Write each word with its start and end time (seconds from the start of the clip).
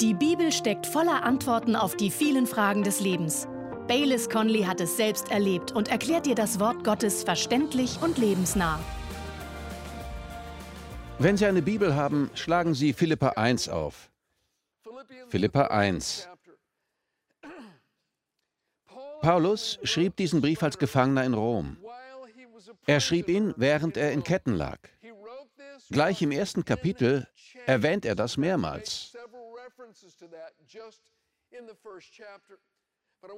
Die 0.00 0.12
Bibel 0.12 0.52
steckt 0.52 0.86
voller 0.86 1.22
Antworten 1.22 1.74
auf 1.74 1.96
die 1.96 2.10
vielen 2.10 2.46
Fragen 2.46 2.82
des 2.82 3.00
Lebens. 3.00 3.48
Baylis 3.88 4.28
Conley 4.28 4.64
hat 4.64 4.78
es 4.82 4.98
selbst 4.98 5.30
erlebt 5.30 5.72
und 5.72 5.88
erklärt 5.88 6.26
dir 6.26 6.34
das 6.34 6.60
Wort 6.60 6.84
Gottes 6.84 7.24
verständlich 7.24 7.98
und 8.02 8.18
lebensnah. 8.18 8.78
Wenn 11.18 11.38
Sie 11.38 11.46
eine 11.46 11.62
Bibel 11.62 11.94
haben, 11.94 12.30
schlagen 12.34 12.74
Sie 12.74 12.92
Philippa 12.92 13.28
1 13.30 13.70
auf. 13.70 14.10
Philippa 15.28 15.68
1. 15.68 16.28
Paulus 19.22 19.78
schrieb 19.82 20.14
diesen 20.16 20.42
Brief 20.42 20.62
als 20.62 20.76
Gefangener 20.76 21.24
in 21.24 21.32
Rom. 21.32 21.78
Er 22.86 23.00
schrieb 23.00 23.30
ihn, 23.30 23.54
während 23.56 23.96
er 23.96 24.12
in 24.12 24.22
Ketten 24.22 24.56
lag. 24.56 24.78
Gleich 25.88 26.20
im 26.20 26.32
ersten 26.32 26.66
Kapitel 26.66 27.26
erwähnt 27.64 28.04
er 28.04 28.14
das 28.14 28.36
mehrmals. 28.36 29.15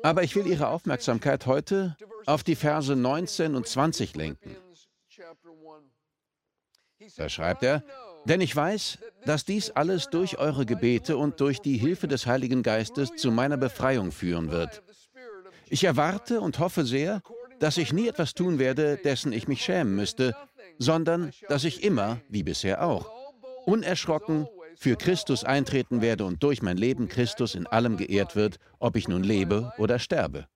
Aber 0.02 0.22
ich 0.22 0.34
will 0.34 0.46
Ihre 0.46 0.68
Aufmerksamkeit 0.68 1.46
heute 1.46 1.96
auf 2.26 2.42
die 2.42 2.56
Verse 2.56 2.94
19 2.94 3.54
und 3.54 3.66
20 3.66 4.16
lenken. 4.16 4.56
Da 7.16 7.28
schreibt 7.28 7.62
er, 7.62 7.84
denn 8.24 8.40
ich 8.40 8.54
weiß, 8.54 8.98
dass 9.24 9.44
dies 9.44 9.70
alles 9.70 10.10
durch 10.10 10.38
eure 10.38 10.66
Gebete 10.66 11.16
und 11.16 11.40
durch 11.40 11.60
die 11.60 11.76
Hilfe 11.76 12.08
des 12.08 12.26
Heiligen 12.26 12.62
Geistes 12.62 13.14
zu 13.16 13.30
meiner 13.30 13.56
Befreiung 13.56 14.10
führen 14.10 14.50
wird. 14.50 14.82
Ich 15.68 15.84
erwarte 15.84 16.40
und 16.40 16.58
hoffe 16.58 16.84
sehr, 16.84 17.22
dass 17.60 17.76
ich 17.76 17.92
nie 17.92 18.08
etwas 18.08 18.34
tun 18.34 18.58
werde, 18.58 18.96
dessen 18.96 19.32
ich 19.32 19.48
mich 19.48 19.62
schämen 19.62 19.94
müsste, 19.94 20.36
sondern 20.78 21.32
dass 21.48 21.64
ich 21.64 21.82
immer, 21.82 22.20
wie 22.28 22.42
bisher 22.42 22.84
auch, 22.84 23.10
unerschrocken 23.66 24.48
für 24.78 24.96
Christus 24.96 25.42
eintreten 25.42 26.00
werde 26.00 26.24
und 26.24 26.40
durch 26.42 26.62
mein 26.62 26.76
Leben 26.76 27.08
Christus 27.08 27.56
in 27.56 27.66
allem 27.66 27.96
geehrt 27.96 28.36
wird, 28.36 28.58
ob 28.78 28.94
ich 28.94 29.08
nun 29.08 29.24
lebe 29.24 29.72
oder 29.76 29.98
sterbe. 29.98 30.46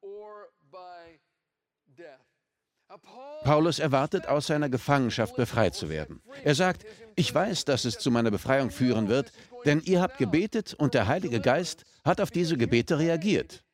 Paulus 3.43 3.81
erwartet, 3.81 4.29
aus 4.29 4.47
seiner 4.47 4.69
Gefangenschaft 4.69 5.35
befreit 5.35 5.75
zu 5.75 5.89
werden. 5.89 6.23
Er 6.45 6.55
sagt, 6.55 6.87
ich 7.17 7.35
weiß, 7.35 7.65
dass 7.65 7.85
es 7.85 7.99
zu 7.99 8.13
meiner 8.13 8.31
Befreiung 8.31 8.71
führen 8.71 9.09
wird, 9.09 9.33
denn 9.65 9.81
ihr 9.81 10.01
habt 10.01 10.19
gebetet 10.19 10.75
und 10.75 10.95
der 10.95 11.09
Heilige 11.09 11.41
Geist 11.41 11.85
hat 12.05 12.21
auf 12.21 12.31
diese 12.31 12.57
Gebete 12.57 13.01
reagiert. 13.01 13.65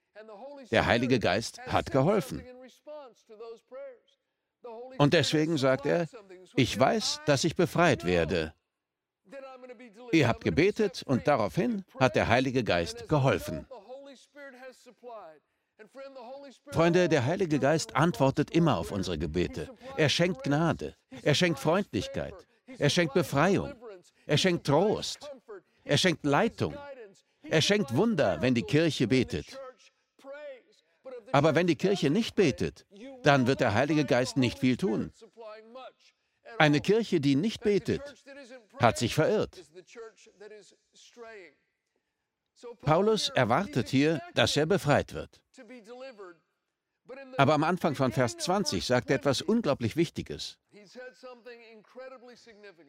Der 0.71 0.87
Heilige 0.87 1.19
Geist 1.19 1.61
hat 1.67 1.91
geholfen. 1.91 2.43
Und 4.97 5.13
deswegen 5.13 5.59
sagt 5.59 5.85
er, 5.85 6.09
ich 6.57 6.79
weiß, 6.79 7.21
dass 7.27 7.45
ich 7.45 7.55
befreit 7.55 8.07
werde. 8.07 8.55
Ihr 10.13 10.29
habt 10.29 10.45
gebetet 10.45 11.03
und 11.05 11.27
daraufhin 11.27 11.85
hat 11.99 12.17
der 12.17 12.29
Heilige 12.29 12.65
Geist 12.65 13.09
geholfen. 13.09 13.67
Freunde, 16.71 17.09
der 17.09 17.25
Heilige 17.25 17.59
Geist 17.59 17.95
antwortet 17.95 18.51
immer 18.51 18.79
auf 18.79 18.91
unsere 18.91 19.19
Gebete. 19.19 19.69
Er 19.97 20.09
schenkt 20.09 20.43
Gnade, 20.43 20.95
er 21.23 21.35
schenkt 21.35 21.59
Freundlichkeit, 21.59 22.35
er 22.79 22.91
schenkt 22.91 23.15
Befreiung, 23.15 23.73
er 24.27 24.39
schenkt 24.39 24.67
Trost, 24.67 25.31
er 25.85 25.99
schenkt 25.99 26.25
Leitung, 26.25 26.75
er 27.43 27.63
schenkt 27.63 27.97
Wunder, 27.97 28.41
wenn 28.43 28.55
die 28.55 28.63
Kirche 28.63 29.07
betet. 29.07 29.59
Aber 31.33 31.55
wenn 31.55 31.67
die 31.67 31.77
Kirche 31.77 32.11
nicht 32.11 32.35
betet, 32.35 32.87
dann 33.23 33.47
wird 33.47 33.61
der 33.61 33.75
Heilige 33.75 34.05
Geist 34.05 34.37
nicht 34.37 34.59
viel 34.59 34.77
tun. 34.77 35.13
Eine 36.59 36.81
Kirche, 36.81 37.21
die 37.21 37.37
nicht 37.37 37.61
betet, 37.63 38.03
hat 38.81 38.99
sich 38.99 39.15
verirrt. 39.15 39.65
Paulus 42.81 43.29
erwartet 43.31 43.89
hier, 43.89 44.21
dass 44.35 44.57
er 44.57 44.67
befreit 44.67 45.15
wird. 45.15 45.41
Aber 47.37 47.55
am 47.55 47.65
Anfang 47.65 47.95
von 47.95 48.13
Vers 48.13 48.37
20 48.37 48.85
sagt 48.85 49.11
er 49.11 49.17
etwas 49.17 49.41
unglaublich 49.41 49.97
Wichtiges. 49.97 50.59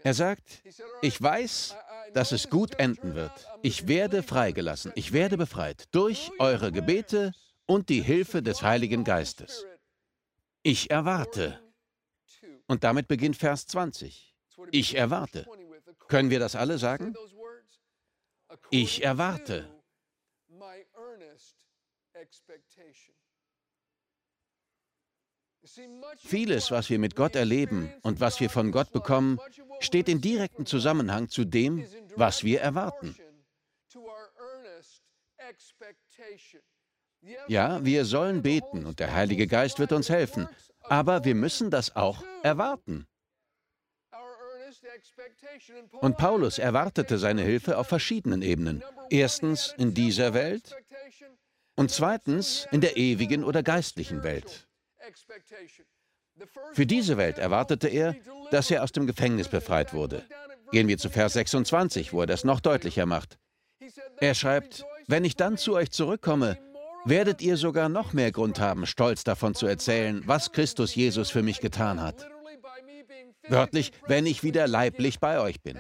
Er 0.03 0.13
sagt, 0.13 0.63
ich 1.01 1.21
weiß, 1.21 1.75
dass 2.13 2.31
es 2.31 2.49
gut 2.49 2.75
enden 2.79 3.15
wird. 3.15 3.31
Ich 3.61 3.87
werde 3.87 4.23
freigelassen, 4.23 4.91
ich 4.95 5.13
werde 5.13 5.37
befreit 5.37 5.85
durch 5.91 6.31
eure 6.39 6.71
Gebete 6.71 7.31
und 7.65 7.89
die 7.89 8.01
Hilfe 8.01 8.41
des 8.41 8.61
Heiligen 8.61 9.03
Geistes. 9.03 9.65
Ich 10.63 10.91
erwarte. 10.91 11.59
Und 12.67 12.83
damit 12.83 13.07
beginnt 13.07 13.37
Vers 13.37 13.67
20. 13.67 14.35
Ich 14.71 14.95
erwarte. 14.95 15.45
Können 16.07 16.29
wir 16.29 16.39
das 16.39 16.55
alle 16.55 16.77
sagen? 16.77 17.15
Ich 18.71 19.03
erwarte. 19.03 19.69
Vieles, 26.17 26.71
was 26.71 26.89
wir 26.89 26.99
mit 26.99 27.15
Gott 27.15 27.35
erleben 27.35 27.93
und 28.01 28.19
was 28.19 28.39
wir 28.39 28.49
von 28.49 28.71
Gott 28.71 28.91
bekommen, 28.91 29.39
steht 29.79 30.09
in 30.09 30.21
direktem 30.21 30.65
Zusammenhang 30.65 31.29
zu 31.29 31.45
dem, 31.45 31.85
was 32.15 32.43
wir 32.43 32.61
erwarten. 32.61 33.15
Ja, 37.47 37.83
wir 37.83 38.05
sollen 38.05 38.41
beten 38.41 38.85
und 38.85 38.99
der 38.99 39.13
Heilige 39.13 39.47
Geist 39.47 39.79
wird 39.79 39.91
uns 39.91 40.09
helfen, 40.09 40.47
aber 40.83 41.25
wir 41.25 41.35
müssen 41.35 41.69
das 41.69 41.95
auch 41.95 42.23
erwarten. 42.43 43.07
Und 46.01 46.17
Paulus 46.17 46.59
erwartete 46.59 47.17
seine 47.17 47.43
Hilfe 47.43 47.77
auf 47.77 47.87
verschiedenen 47.87 48.41
Ebenen. 48.41 48.83
Erstens 49.09 49.73
in 49.77 49.93
dieser 49.93 50.33
Welt 50.33 50.75
und 51.75 51.91
zweitens 51.91 52.67
in 52.71 52.81
der 52.81 52.97
ewigen 52.97 53.43
oder 53.43 53.63
geistlichen 53.63 54.23
Welt. 54.23 54.67
Für 56.73 56.85
diese 56.85 57.17
Welt 57.17 57.37
erwartete 57.37 57.87
er, 57.87 58.15
dass 58.51 58.71
er 58.71 58.83
aus 58.83 58.91
dem 58.91 59.07
Gefängnis 59.07 59.47
befreit 59.47 59.93
wurde. 59.93 60.23
Gehen 60.71 60.87
wir 60.87 60.97
zu 60.97 61.09
Vers 61.09 61.33
26, 61.33 62.13
wo 62.13 62.21
er 62.21 62.27
das 62.27 62.43
noch 62.43 62.59
deutlicher 62.59 63.05
macht. 63.05 63.37
Er 64.19 64.35
schreibt, 64.35 64.85
wenn 65.07 65.25
ich 65.25 65.35
dann 65.35 65.57
zu 65.57 65.75
euch 65.75 65.91
zurückkomme, 65.91 66.57
werdet 67.05 67.41
ihr 67.41 67.57
sogar 67.57 67.89
noch 67.89 68.13
mehr 68.13 68.31
Grund 68.31 68.59
haben, 68.59 68.85
stolz 68.85 69.23
davon 69.23 69.55
zu 69.55 69.65
erzählen, 69.65 70.21
was 70.25 70.51
Christus 70.51 70.95
Jesus 70.95 71.29
für 71.29 71.43
mich 71.43 71.59
getan 71.59 72.01
hat. 72.01 72.29
Wörtlich, 73.49 73.91
wenn 74.07 74.25
ich 74.25 74.43
wieder 74.43 74.67
leiblich 74.67 75.19
bei 75.19 75.39
euch 75.39 75.61
bin. 75.61 75.77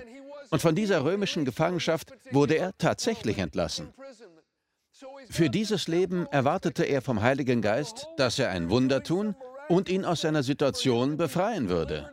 Und 0.49 0.61
von 0.61 0.75
dieser 0.75 1.03
römischen 1.03 1.45
Gefangenschaft 1.45 2.13
wurde 2.31 2.55
er 2.55 2.77
tatsächlich 2.77 3.37
entlassen. 3.37 3.93
Für 5.29 5.49
dieses 5.49 5.87
Leben 5.87 6.25
erwartete 6.27 6.83
er 6.83 7.01
vom 7.01 7.21
Heiligen 7.21 7.61
Geist, 7.61 8.07
dass 8.17 8.39
er 8.39 8.49
ein 8.49 8.69
Wunder 8.69 9.03
tun 9.03 9.35
und 9.67 9.87
ihn 9.87 10.03
aus 10.03 10.21
seiner 10.21 10.43
Situation 10.43 11.17
befreien 11.17 11.69
würde. 11.69 12.09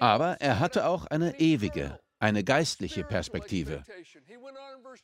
Aber 0.00 0.40
er 0.40 0.60
hatte 0.60 0.86
auch 0.86 1.06
eine 1.06 1.38
ewige, 1.40 1.98
eine 2.18 2.44
geistliche 2.44 3.04
Perspektive. 3.04 3.82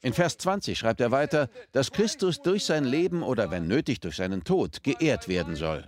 In 0.01 0.15
Vers 0.15 0.39
20 0.39 0.79
schreibt 0.79 1.01
er 1.01 1.11
weiter, 1.11 1.51
dass 1.73 1.91
Christus 1.91 2.41
durch 2.41 2.65
sein 2.65 2.85
Leben 2.85 3.23
oder 3.23 3.51
wenn 3.51 3.67
nötig 3.67 4.01
durch 4.01 4.17
seinen 4.17 4.45
Tod 4.45 4.83
geehrt 4.83 5.29
werden 5.29 5.57
soll. 5.57 5.87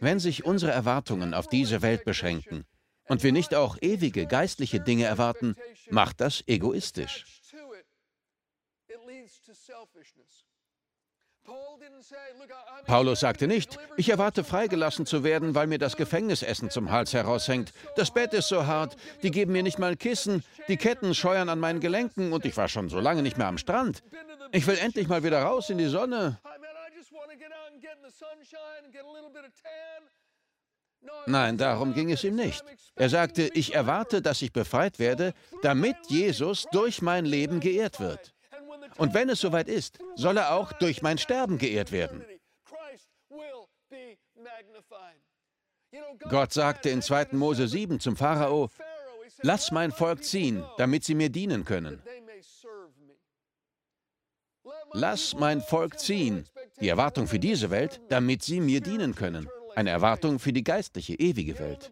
Wenn 0.00 0.18
sich 0.18 0.44
unsere 0.44 0.72
Erwartungen 0.72 1.34
auf 1.34 1.48
diese 1.48 1.82
Welt 1.82 2.04
beschränken 2.04 2.64
und 3.08 3.22
wir 3.22 3.32
nicht 3.32 3.54
auch 3.54 3.76
ewige 3.80 4.26
geistliche 4.26 4.80
Dinge 4.80 5.04
erwarten, 5.04 5.54
macht 5.90 6.20
das 6.20 6.44
egoistisch. 6.46 7.24
Paulus 12.86 13.20
sagte 13.20 13.46
nicht, 13.46 13.78
ich 13.96 14.08
erwarte 14.08 14.44
freigelassen 14.44 15.06
zu 15.06 15.24
werden, 15.24 15.54
weil 15.54 15.66
mir 15.66 15.78
das 15.78 15.96
Gefängnisessen 15.96 16.70
zum 16.70 16.90
Hals 16.90 17.12
heraushängt. 17.12 17.72
Das 17.96 18.12
Bett 18.12 18.32
ist 18.32 18.48
so 18.48 18.66
hart, 18.66 18.96
die 19.22 19.30
geben 19.30 19.52
mir 19.52 19.62
nicht 19.62 19.78
mal 19.78 19.92
ein 19.92 19.98
Kissen, 19.98 20.44
die 20.68 20.76
Ketten 20.76 21.14
scheuern 21.14 21.48
an 21.48 21.58
meinen 21.58 21.80
Gelenken 21.80 22.32
und 22.32 22.44
ich 22.44 22.56
war 22.56 22.68
schon 22.68 22.88
so 22.88 23.00
lange 23.00 23.22
nicht 23.22 23.38
mehr 23.38 23.48
am 23.48 23.58
Strand. 23.58 24.02
Ich 24.52 24.66
will 24.66 24.78
endlich 24.78 25.08
mal 25.08 25.24
wieder 25.24 25.42
raus 25.42 25.70
in 25.70 25.78
die 25.78 25.86
Sonne. 25.86 26.38
Nein, 31.26 31.58
darum 31.58 31.94
ging 31.94 32.12
es 32.12 32.22
ihm 32.24 32.36
nicht. 32.36 32.64
Er 32.94 33.08
sagte, 33.08 33.50
ich 33.54 33.74
erwarte, 33.74 34.22
dass 34.22 34.42
ich 34.42 34.52
befreit 34.52 34.98
werde, 34.98 35.34
damit 35.62 35.96
Jesus 36.08 36.66
durch 36.70 37.02
mein 37.02 37.24
Leben 37.24 37.60
geehrt 37.60 38.00
wird. 38.00 38.34
Und 38.98 39.14
wenn 39.14 39.28
es 39.28 39.40
soweit 39.40 39.68
ist, 39.68 39.98
soll 40.14 40.36
er 40.36 40.54
auch 40.54 40.72
durch 40.72 41.02
mein 41.02 41.18
Sterben 41.18 41.58
geehrt 41.58 41.92
werden. 41.92 42.24
Gott 46.28 46.52
sagte 46.52 46.90
in 46.90 47.02
2. 47.02 47.28
Mose 47.32 47.68
7 47.68 48.00
zum 48.00 48.16
Pharao, 48.16 48.70
lass 49.42 49.70
mein 49.70 49.92
Volk 49.92 50.24
ziehen, 50.24 50.64
damit 50.78 51.04
sie 51.04 51.14
mir 51.14 51.30
dienen 51.30 51.64
können. 51.64 52.02
Lass 54.92 55.34
mein 55.34 55.60
Volk 55.62 55.98
ziehen, 55.98 56.46
die 56.82 56.88
Erwartung 56.88 57.28
für 57.28 57.38
diese 57.38 57.70
Welt, 57.70 58.00
damit 58.08 58.42
sie 58.42 58.60
mir 58.60 58.80
dienen 58.80 59.14
können. 59.14 59.48
eine 59.74 59.88
Erwartung 59.88 60.38
für 60.38 60.52
die 60.52 60.64
geistliche, 60.64 61.14
ewige 61.14 61.58
Welt. 61.58 61.90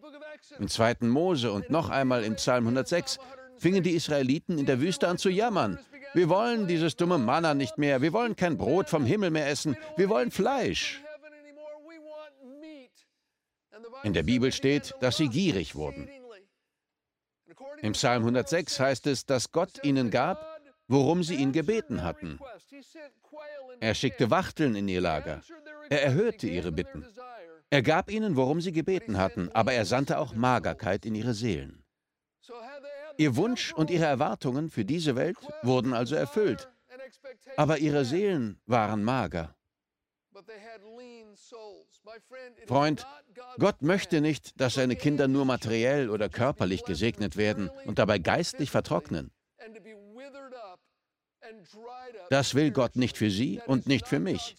Im 0.58 0.68
zweiten 0.68 1.08
Mose 1.08 1.50
und 1.50 1.70
noch 1.70 1.88
einmal 1.88 2.24
im 2.24 2.34
Psalm 2.34 2.64
106 2.64 3.18
fingen 3.56 3.82
die 3.82 3.92
Israeliten 3.92 4.58
in 4.58 4.66
der 4.66 4.80
Wüste 4.80 5.08
an 5.08 5.16
zu 5.16 5.30
jammern. 5.30 5.78
Wir 6.12 6.28
wollen 6.28 6.66
dieses 6.66 6.96
dumme 6.96 7.16
Manna 7.16 7.54
nicht 7.54 7.78
mehr, 7.78 8.02
wir 8.02 8.12
wollen 8.12 8.36
kein 8.36 8.58
Brot 8.58 8.90
vom 8.90 9.06
Himmel 9.06 9.30
mehr 9.30 9.48
essen, 9.48 9.76
wir 9.96 10.10
wollen 10.10 10.30
Fleisch. 10.30 11.00
In 14.02 14.12
der 14.12 14.24
Bibel 14.24 14.52
steht, 14.52 14.94
dass 15.00 15.16
sie 15.16 15.28
gierig 15.28 15.74
wurden. 15.74 16.10
Im 17.80 17.92
Psalm 17.92 18.22
106 18.24 18.78
heißt 18.80 19.06
es, 19.06 19.24
dass 19.24 19.52
Gott 19.52 19.82
ihnen 19.84 20.10
gab, 20.10 20.60
worum 20.88 21.22
sie 21.22 21.36
ihn 21.36 21.52
gebeten 21.52 22.02
hatten. 22.02 22.38
Er 23.80 23.94
schickte 23.94 24.30
Wachteln 24.30 24.74
in 24.74 24.88
ihr 24.88 25.00
Lager. 25.00 25.40
Er 25.88 26.02
erhörte 26.02 26.46
ihre 26.46 26.70
Bitten. 26.70 27.04
Er 27.70 27.82
gab 27.82 28.10
ihnen, 28.10 28.36
worum 28.36 28.60
sie 28.60 28.72
gebeten 28.72 29.16
hatten, 29.16 29.50
aber 29.52 29.72
er 29.72 29.86
sandte 29.86 30.18
auch 30.18 30.34
Magerkeit 30.34 31.06
in 31.06 31.14
ihre 31.14 31.34
Seelen. 31.34 31.82
Ihr 33.16 33.36
Wunsch 33.36 33.72
und 33.72 33.90
ihre 33.90 34.04
Erwartungen 34.04 34.70
für 34.70 34.84
diese 34.84 35.16
Welt 35.16 35.36
wurden 35.62 35.92
also 35.92 36.14
erfüllt, 36.14 36.68
aber 37.56 37.78
ihre 37.78 38.04
Seelen 38.04 38.60
waren 38.66 39.02
mager. 39.02 39.54
Freund, 42.66 43.06
Gott 43.58 43.82
möchte 43.82 44.20
nicht, 44.20 44.60
dass 44.60 44.74
seine 44.74 44.96
Kinder 44.96 45.28
nur 45.28 45.44
materiell 45.44 46.10
oder 46.10 46.28
körperlich 46.28 46.84
gesegnet 46.84 47.36
werden 47.36 47.70
und 47.84 47.98
dabei 47.98 48.18
geistlich 48.18 48.70
vertrocknen. 48.70 49.30
Das 52.30 52.54
will 52.54 52.70
Gott 52.70 52.96
nicht 52.96 53.16
für 53.16 53.30
sie 53.30 53.60
und 53.66 53.86
nicht 53.86 54.06
für 54.06 54.18
mich. 54.18 54.56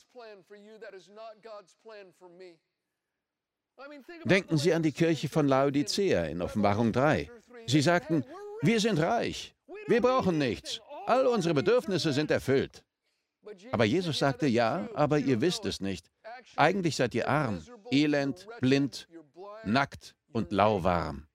Denken 4.25 4.57
Sie 4.57 4.73
an 4.73 4.83
die 4.83 4.91
Kirche 4.91 5.29
von 5.29 5.47
Laodicea 5.47 6.25
in 6.25 6.41
Offenbarung 6.41 6.91
3. 6.91 7.29
Sie 7.67 7.81
sagten, 7.81 8.23
wir 8.61 8.79
sind 8.79 8.99
reich, 8.99 9.55
wir 9.88 10.01
brauchen 10.01 10.38
nichts, 10.38 10.81
all 11.07 11.25
unsere 11.25 11.53
Bedürfnisse 11.53 12.13
sind 12.13 12.29
erfüllt. 12.29 12.83
Aber 13.71 13.85
Jesus 13.85 14.19
sagte, 14.19 14.47
ja, 14.47 14.88
aber 14.93 15.17
ihr 15.17 15.41
wisst 15.41 15.65
es 15.65 15.79
nicht. 15.81 16.11
Eigentlich 16.55 16.95
seid 16.95 17.15
ihr 17.15 17.27
arm, 17.27 17.63
elend, 17.91 18.47
blind, 18.59 19.07
nackt 19.63 20.15
und 20.31 20.51
lauwarm. 20.51 21.27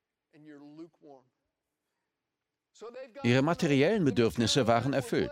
Ihre 3.22 3.42
materiellen 3.42 4.04
Bedürfnisse 4.04 4.66
waren 4.66 4.92
erfüllt. 4.92 5.30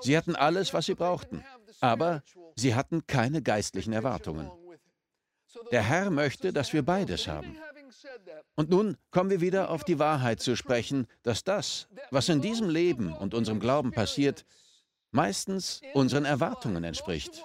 Sie 0.00 0.16
hatten 0.16 0.36
alles, 0.36 0.74
was 0.74 0.86
sie 0.86 0.94
brauchten, 0.94 1.44
aber 1.80 2.22
sie 2.56 2.74
hatten 2.74 3.06
keine 3.06 3.42
geistlichen 3.42 3.92
Erwartungen. 3.92 4.50
Der 5.70 5.82
Herr 5.82 6.10
möchte, 6.10 6.52
dass 6.52 6.72
wir 6.72 6.82
beides 6.82 7.28
haben. 7.28 7.56
Und 8.56 8.70
nun 8.70 8.96
kommen 9.10 9.30
wir 9.30 9.40
wieder 9.40 9.70
auf 9.70 9.84
die 9.84 9.98
Wahrheit 9.98 10.40
zu 10.40 10.56
sprechen, 10.56 11.06
dass 11.22 11.42
das, 11.42 11.88
was 12.10 12.28
in 12.28 12.40
diesem 12.40 12.68
Leben 12.68 13.12
und 13.12 13.34
unserem 13.34 13.60
Glauben 13.60 13.92
passiert, 13.92 14.44
meistens 15.10 15.80
unseren 15.94 16.24
Erwartungen 16.24 16.84
entspricht. 16.84 17.42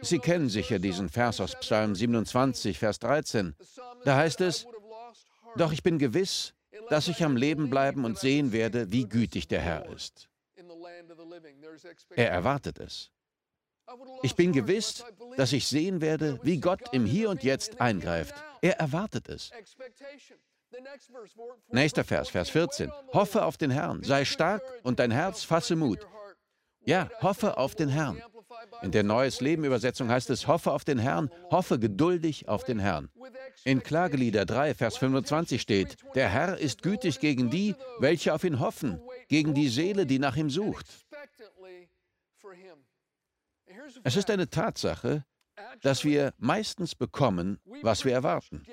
Sie 0.00 0.18
kennen 0.18 0.48
sicher 0.48 0.78
diesen 0.78 1.08
Vers 1.08 1.40
aus 1.40 1.54
Psalm 1.60 1.94
27, 1.94 2.78
Vers 2.78 2.98
13. 2.98 3.54
Da 4.04 4.16
heißt 4.16 4.40
es, 4.40 4.66
Doch 5.56 5.72
ich 5.72 5.82
bin 5.82 5.98
gewiss, 5.98 6.54
dass 6.88 7.08
ich 7.08 7.24
am 7.24 7.36
Leben 7.36 7.70
bleiben 7.70 8.04
und 8.04 8.18
sehen 8.18 8.52
werde, 8.52 8.90
wie 8.90 9.08
gütig 9.08 9.48
der 9.48 9.60
Herr 9.60 9.88
ist. 9.90 10.28
Er 12.10 12.30
erwartet 12.30 12.80
es. 12.80 13.10
Ich 14.22 14.34
bin 14.34 14.52
gewiss, 14.52 15.04
dass 15.36 15.52
ich 15.52 15.66
sehen 15.66 16.00
werde, 16.00 16.38
wie 16.42 16.58
Gott 16.58 16.92
im 16.92 17.04
Hier 17.04 17.30
und 17.30 17.42
Jetzt 17.42 17.80
eingreift. 17.80 18.34
Er 18.60 18.78
erwartet 18.78 19.28
es. 19.28 19.50
Nächster 21.68 22.04
Vers, 22.04 22.30
Vers 22.30 22.50
14. 22.50 22.90
Hoffe 23.12 23.44
auf 23.44 23.56
den 23.58 23.70
Herrn, 23.70 24.02
sei 24.02 24.24
stark 24.24 24.62
und 24.82 24.98
dein 24.98 25.10
Herz 25.10 25.42
fasse 25.44 25.76
Mut. 25.76 26.06
Ja, 26.84 27.10
hoffe 27.20 27.58
auf 27.58 27.74
den 27.74 27.88
Herrn. 27.88 28.22
In 28.82 28.90
der 28.90 29.04
Neues 29.04 29.40
Leben 29.40 29.64
Übersetzung 29.64 30.08
heißt 30.08 30.30
es, 30.30 30.46
hoffe 30.46 30.72
auf 30.72 30.84
den 30.84 30.98
Herrn, 30.98 31.30
hoffe 31.50 31.78
geduldig 31.78 32.48
auf 32.48 32.64
den 32.64 32.78
Herrn. 32.78 33.10
In 33.64 33.82
Klagelieder 33.82 34.44
3, 34.44 34.74
Vers 34.74 34.96
25 34.96 35.62
steht, 35.62 35.96
der 36.14 36.28
Herr 36.28 36.58
ist 36.58 36.82
gütig 36.82 37.20
gegen 37.20 37.48
die, 37.48 37.76
welche 38.00 38.34
auf 38.34 38.42
ihn 38.42 38.58
hoffen, 38.58 39.00
gegen 39.28 39.54
die 39.54 39.68
Seele, 39.68 40.04
die 40.04 40.18
nach 40.18 40.36
ihm 40.36 40.50
sucht. 40.50 40.86
Es 44.02 44.16
ist 44.16 44.30
eine 44.30 44.50
Tatsache, 44.50 45.24
dass 45.80 46.04
wir 46.04 46.34
meistens 46.38 46.94
bekommen, 46.94 47.60
was 47.82 48.04
wir 48.04 48.12
erwarten. 48.12 48.64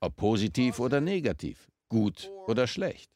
Ob 0.00 0.16
positiv 0.16 0.80
oder 0.80 1.00
negativ, 1.00 1.70
gut 1.88 2.30
oder 2.46 2.66
schlecht. 2.66 3.10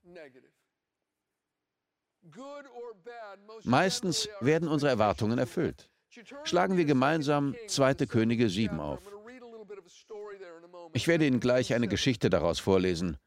Meistens 3.65 4.29
werden 4.41 4.69
unsere 4.69 4.91
Erwartungen 4.91 5.39
erfüllt. 5.39 5.91
Schlagen 6.45 6.77
wir 6.77 6.85
gemeinsam 6.85 7.55
2. 7.67 7.95
Könige 8.07 8.49
7 8.49 8.81
auf. 8.81 9.01
Ich 10.93 11.07
werde 11.07 11.27
Ihnen 11.27 11.41
gleich 11.41 11.75
eine 11.75 11.89
Geschichte 11.89 12.31
daraus 12.31 12.59
vorlesen. 12.59 13.19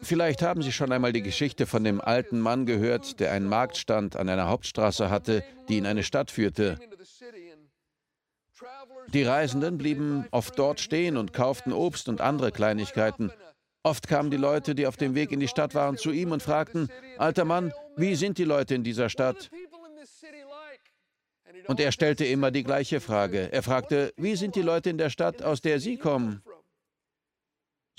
Vielleicht 0.00 0.42
haben 0.42 0.62
Sie 0.62 0.72
schon 0.72 0.92
einmal 0.92 1.12
die 1.12 1.22
Geschichte 1.22 1.66
von 1.66 1.84
dem 1.84 2.00
alten 2.00 2.40
Mann 2.40 2.66
gehört, 2.66 3.20
der 3.20 3.32
einen 3.32 3.48
Marktstand 3.48 4.16
an 4.16 4.28
einer 4.28 4.48
Hauptstraße 4.48 5.10
hatte, 5.10 5.44
die 5.68 5.78
in 5.78 5.86
eine 5.86 6.02
Stadt 6.02 6.30
führte. 6.30 6.78
Die 9.12 9.22
Reisenden 9.22 9.78
blieben 9.78 10.26
oft 10.32 10.58
dort 10.58 10.80
stehen 10.80 11.16
und 11.16 11.32
kauften 11.32 11.72
Obst 11.72 12.08
und 12.08 12.20
andere 12.20 12.52
Kleinigkeiten. 12.52 13.32
Oft 13.88 14.06
kamen 14.06 14.30
die 14.30 14.36
Leute, 14.36 14.74
die 14.74 14.86
auf 14.86 14.98
dem 14.98 15.14
Weg 15.14 15.32
in 15.32 15.40
die 15.40 15.48
Stadt 15.48 15.74
waren, 15.74 15.96
zu 15.96 16.10
ihm 16.10 16.30
und 16.30 16.42
fragten, 16.42 16.90
Alter 17.16 17.46
Mann, 17.46 17.72
wie 17.96 18.16
sind 18.16 18.36
die 18.36 18.44
Leute 18.44 18.74
in 18.74 18.84
dieser 18.84 19.08
Stadt? 19.08 19.48
Und 21.68 21.80
er 21.80 21.90
stellte 21.90 22.26
immer 22.26 22.50
die 22.50 22.64
gleiche 22.64 23.00
Frage. 23.00 23.50
Er 23.50 23.62
fragte, 23.62 24.12
wie 24.18 24.36
sind 24.36 24.56
die 24.56 24.60
Leute 24.60 24.90
in 24.90 24.98
der 24.98 25.08
Stadt, 25.08 25.42
aus 25.42 25.62
der 25.62 25.80
Sie 25.80 25.96
kommen? 25.96 26.42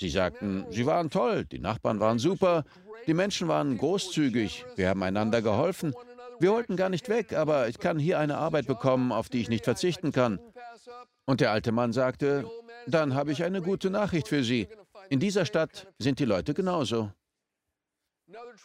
Sie 0.00 0.10
sagten, 0.10 0.64
sie 0.70 0.86
waren 0.86 1.10
toll, 1.10 1.44
die 1.44 1.58
Nachbarn 1.58 1.98
waren 1.98 2.20
super, 2.20 2.62
die 3.08 3.14
Menschen 3.14 3.48
waren 3.48 3.76
großzügig, 3.76 4.64
wir 4.76 4.90
haben 4.90 5.02
einander 5.02 5.42
geholfen. 5.42 5.92
Wir 6.38 6.52
wollten 6.52 6.76
gar 6.76 6.88
nicht 6.88 7.08
weg, 7.08 7.32
aber 7.32 7.68
ich 7.68 7.80
kann 7.80 7.98
hier 7.98 8.20
eine 8.20 8.38
Arbeit 8.38 8.68
bekommen, 8.68 9.10
auf 9.10 9.28
die 9.28 9.40
ich 9.40 9.48
nicht 9.48 9.64
verzichten 9.64 10.12
kann. 10.12 10.38
Und 11.26 11.40
der 11.40 11.50
alte 11.50 11.72
Mann 11.72 11.92
sagte, 11.92 12.48
dann 12.86 13.14
habe 13.14 13.32
ich 13.32 13.42
eine 13.42 13.60
gute 13.60 13.90
Nachricht 13.90 14.28
für 14.28 14.44
Sie. 14.44 14.68
In 15.10 15.18
dieser 15.18 15.44
Stadt 15.44 15.88
sind 15.98 16.20
die 16.20 16.24
Leute 16.24 16.54
genauso. 16.54 17.12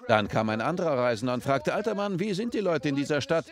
Dann 0.07 0.27
kam 0.27 0.49
ein 0.49 0.61
anderer 0.61 0.95
Reisender 0.95 1.33
und 1.33 1.43
fragte, 1.43 1.73
alter 1.73 1.95
Mann, 1.95 2.19
wie 2.19 2.33
sind 2.33 2.53
die 2.53 2.59
Leute 2.59 2.89
in 2.89 2.95
dieser 2.95 3.19
Stadt? 3.19 3.47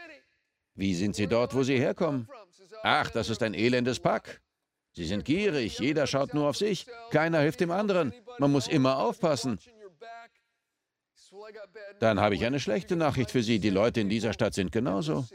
Wie 0.75 0.93
sind 0.93 1.15
sie 1.15 1.25
dort, 1.25 1.55
wo 1.55 1.63
sie 1.63 1.79
herkommen? 1.79 2.29
Ach, 2.83 3.09
das 3.09 3.29
ist 3.29 3.41
ein 3.41 3.55
elendes 3.55 3.99
Pack. 3.99 4.41
Sie 4.91 5.05
sind 5.05 5.25
gierig, 5.25 5.79
jeder 5.79 6.05
schaut 6.05 6.35
nur 6.35 6.47
auf 6.47 6.55
sich, 6.55 6.85
keiner 7.09 7.39
hilft 7.39 7.61
dem 7.61 7.71
anderen, 7.71 8.13
man 8.37 8.51
muss 8.51 8.67
immer 8.67 8.99
aufpassen. 8.99 9.57
Dann 11.99 12.19
habe 12.19 12.35
ich 12.35 12.45
eine 12.45 12.59
schlechte 12.59 12.95
Nachricht 12.95 13.31
für 13.31 13.41
Sie, 13.41 13.57
die 13.57 13.71
Leute 13.71 14.01
in 14.01 14.09
dieser 14.09 14.33
Stadt 14.33 14.53
sind 14.53 14.71
genauso. 14.71 15.25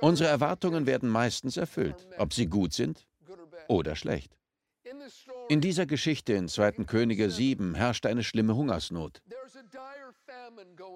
Unsere 0.00 0.30
Erwartungen 0.30 0.86
werden 0.86 1.08
meistens 1.08 1.56
erfüllt, 1.56 2.06
ob 2.18 2.32
sie 2.32 2.46
gut 2.46 2.72
sind 2.72 3.08
oder 3.66 3.96
schlecht. 3.96 4.36
In 5.48 5.60
dieser 5.60 5.86
Geschichte 5.86 6.32
in 6.32 6.48
2. 6.48 6.84
Könige 6.86 7.30
7 7.30 7.74
herrschte 7.74 8.08
eine 8.08 8.24
schlimme 8.24 8.56
Hungersnot. 8.56 9.22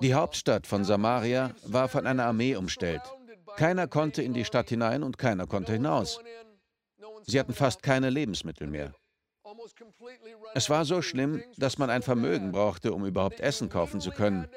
Die 0.00 0.14
Hauptstadt 0.14 0.66
von 0.66 0.84
Samaria 0.84 1.54
war 1.64 1.88
von 1.88 2.06
einer 2.06 2.24
Armee 2.24 2.56
umstellt. 2.56 3.02
Keiner 3.56 3.88
konnte 3.88 4.22
in 4.22 4.34
die 4.34 4.44
Stadt 4.44 4.68
hinein 4.68 5.02
und 5.02 5.18
keiner 5.18 5.46
konnte 5.46 5.72
hinaus. 5.72 6.20
Sie 7.26 7.38
hatten 7.38 7.54
fast 7.54 7.82
keine 7.82 8.10
Lebensmittel 8.10 8.66
mehr. 8.68 8.94
Es 10.54 10.70
war 10.70 10.84
so 10.84 11.02
schlimm, 11.02 11.42
dass 11.56 11.78
man 11.78 11.90
ein 11.90 12.02
Vermögen 12.02 12.52
brauchte, 12.52 12.92
um 12.92 13.04
überhaupt 13.04 13.40
Essen 13.40 13.68
kaufen 13.68 14.00
zu 14.00 14.10
können. 14.10 14.48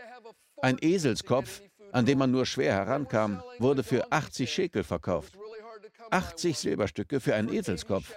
Ein 0.62 0.78
Eselskopf, 0.80 1.62
an 1.92 2.06
dem 2.06 2.20
man 2.20 2.32
nur 2.32 2.46
schwer 2.46 2.74
herankam, 2.74 3.42
wurde 3.60 3.84
für 3.84 4.12
80 4.12 4.52
Schekel 4.52 4.84
verkauft. 4.84 5.34
80 6.12 6.58
Silberstücke 6.58 7.20
für 7.20 7.36
einen 7.36 7.52
Eselskopf. 7.52 8.14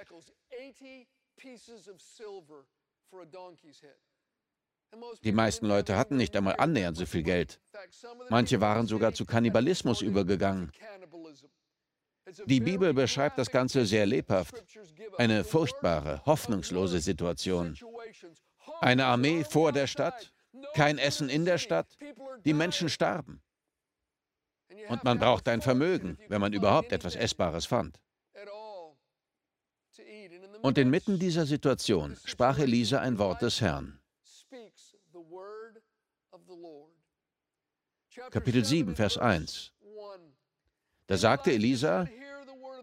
Die 5.22 5.32
meisten 5.32 5.66
Leute 5.66 5.96
hatten 5.96 6.16
nicht 6.16 6.36
einmal 6.36 6.56
annähernd 6.56 6.96
so 6.96 7.06
viel 7.06 7.22
Geld. 7.22 7.60
Manche 8.30 8.60
waren 8.60 8.86
sogar 8.86 9.12
zu 9.12 9.24
Kannibalismus 9.24 10.02
übergegangen. 10.02 10.70
Die 12.46 12.60
Bibel 12.60 12.94
beschreibt 12.94 13.38
das 13.38 13.50
Ganze 13.50 13.84
sehr 13.84 14.06
lebhaft. 14.06 14.54
Eine 15.18 15.44
furchtbare, 15.44 16.22
hoffnungslose 16.24 17.00
Situation. 17.00 17.76
Eine 18.80 19.06
Armee 19.06 19.44
vor 19.44 19.72
der 19.72 19.86
Stadt, 19.86 20.32
kein 20.74 20.98
Essen 20.98 21.28
in 21.28 21.44
der 21.44 21.58
Stadt, 21.58 21.98
die 22.44 22.54
Menschen 22.54 22.88
starben. 22.88 23.42
Und 24.88 25.04
man 25.04 25.18
braucht 25.18 25.48
ein 25.48 25.62
Vermögen, 25.62 26.18
wenn 26.28 26.40
man 26.40 26.52
überhaupt 26.52 26.92
etwas 26.92 27.14
Essbares 27.14 27.66
fand. 27.66 28.00
Und 30.64 30.78
inmitten 30.78 31.18
dieser 31.18 31.44
Situation 31.44 32.16
sprach 32.25 32.59
Elisa 32.59 32.99
ein 32.99 33.18
Wort 33.18 33.42
des 33.42 33.61
Herrn. 33.61 34.00
Kapitel 38.30 38.64
7, 38.64 38.97
Vers 38.97 39.18
1. 39.18 39.73
Da 41.06 41.18
sagte 41.18 41.52
Elisa, 41.52 42.09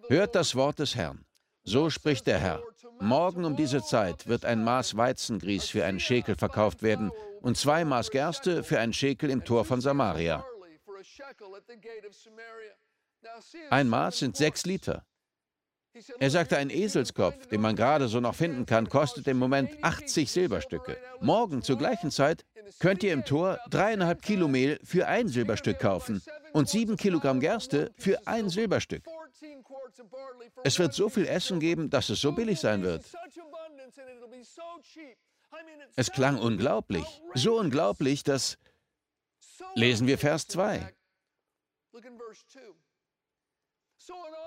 hört 0.10 0.36
das 0.36 0.54
Wort 0.54 0.78
des 0.78 0.96
Herrn. 0.96 1.26
So 1.64 1.90
spricht 1.90 2.28
der 2.28 2.38
Herr. 2.38 2.62
Morgen 3.00 3.46
um 3.46 3.56
diese 3.56 3.82
Zeit 3.82 4.28
wird 4.28 4.46
ein 4.46 4.64
Maß 4.64 4.96
Weizengrieß 4.96 5.70
für 5.70 5.84
einen 5.84 6.00
Schekel 6.00 6.36
verkauft 6.36 6.84
werden 6.84 7.10
und 7.42 7.58
zwei 7.58 7.84
Maß 7.84 8.12
Gerste 8.12 8.64
für 8.64 8.80
einen 8.80 8.94
Schekel 8.94 9.32
im 9.32 9.44
Tor 9.44 9.66
von 9.66 9.82
Samaria. 9.82 10.46
Ein 13.72 13.90
Maß 13.90 14.20
sind 14.20 14.38
sechs 14.38 14.68
Liter. 14.68 15.04
Er 16.20 16.30
sagte, 16.30 16.58
ein 16.58 16.70
Eselskopf, 16.70 17.48
den 17.48 17.62
man 17.62 17.76
gerade 17.76 18.08
so 18.08 18.20
noch 18.22 18.36
finden 18.36 18.66
kann, 18.66 18.88
kostet 18.88 19.28
im 19.28 19.38
Moment 19.38 19.72
80 19.84 20.32
Silberstücke. 20.32 20.98
Morgen 21.20 21.62
zur 21.62 21.78
gleichen 21.78 22.12
Zeit 22.12 22.46
könnt 22.80 23.04
ihr 23.04 23.12
im 23.12 23.26
Tor 23.26 23.60
dreieinhalb 23.70 24.22
Kilo 24.22 24.48
Mehl 24.48 24.80
für 24.84 25.08
ein 25.08 25.28
Silberstück 25.28 25.80
kaufen 25.80 26.22
und 26.54 26.70
sieben 26.70 26.96
Kilogramm 26.96 27.40
Gerste 27.40 27.92
für 27.98 28.26
ein 28.26 28.50
Silberstück. 28.50 29.04
Es 30.64 30.80
wird 30.80 30.94
so 30.94 31.10
viel 31.10 31.26
Essen 31.26 31.60
geben, 31.60 31.90
dass 31.90 32.10
es 32.10 32.22
so 32.22 32.32
billig 32.32 32.60
sein 32.60 32.84
wird. 32.84 33.04
Es 35.96 36.12
klang 36.12 36.40
unglaublich, 36.40 37.06
so 37.34 37.60
unglaublich, 37.60 38.24
dass... 38.24 38.58
Lesen 39.76 40.08
wir 40.08 40.18
Vers 40.18 40.48
2. 40.48 40.94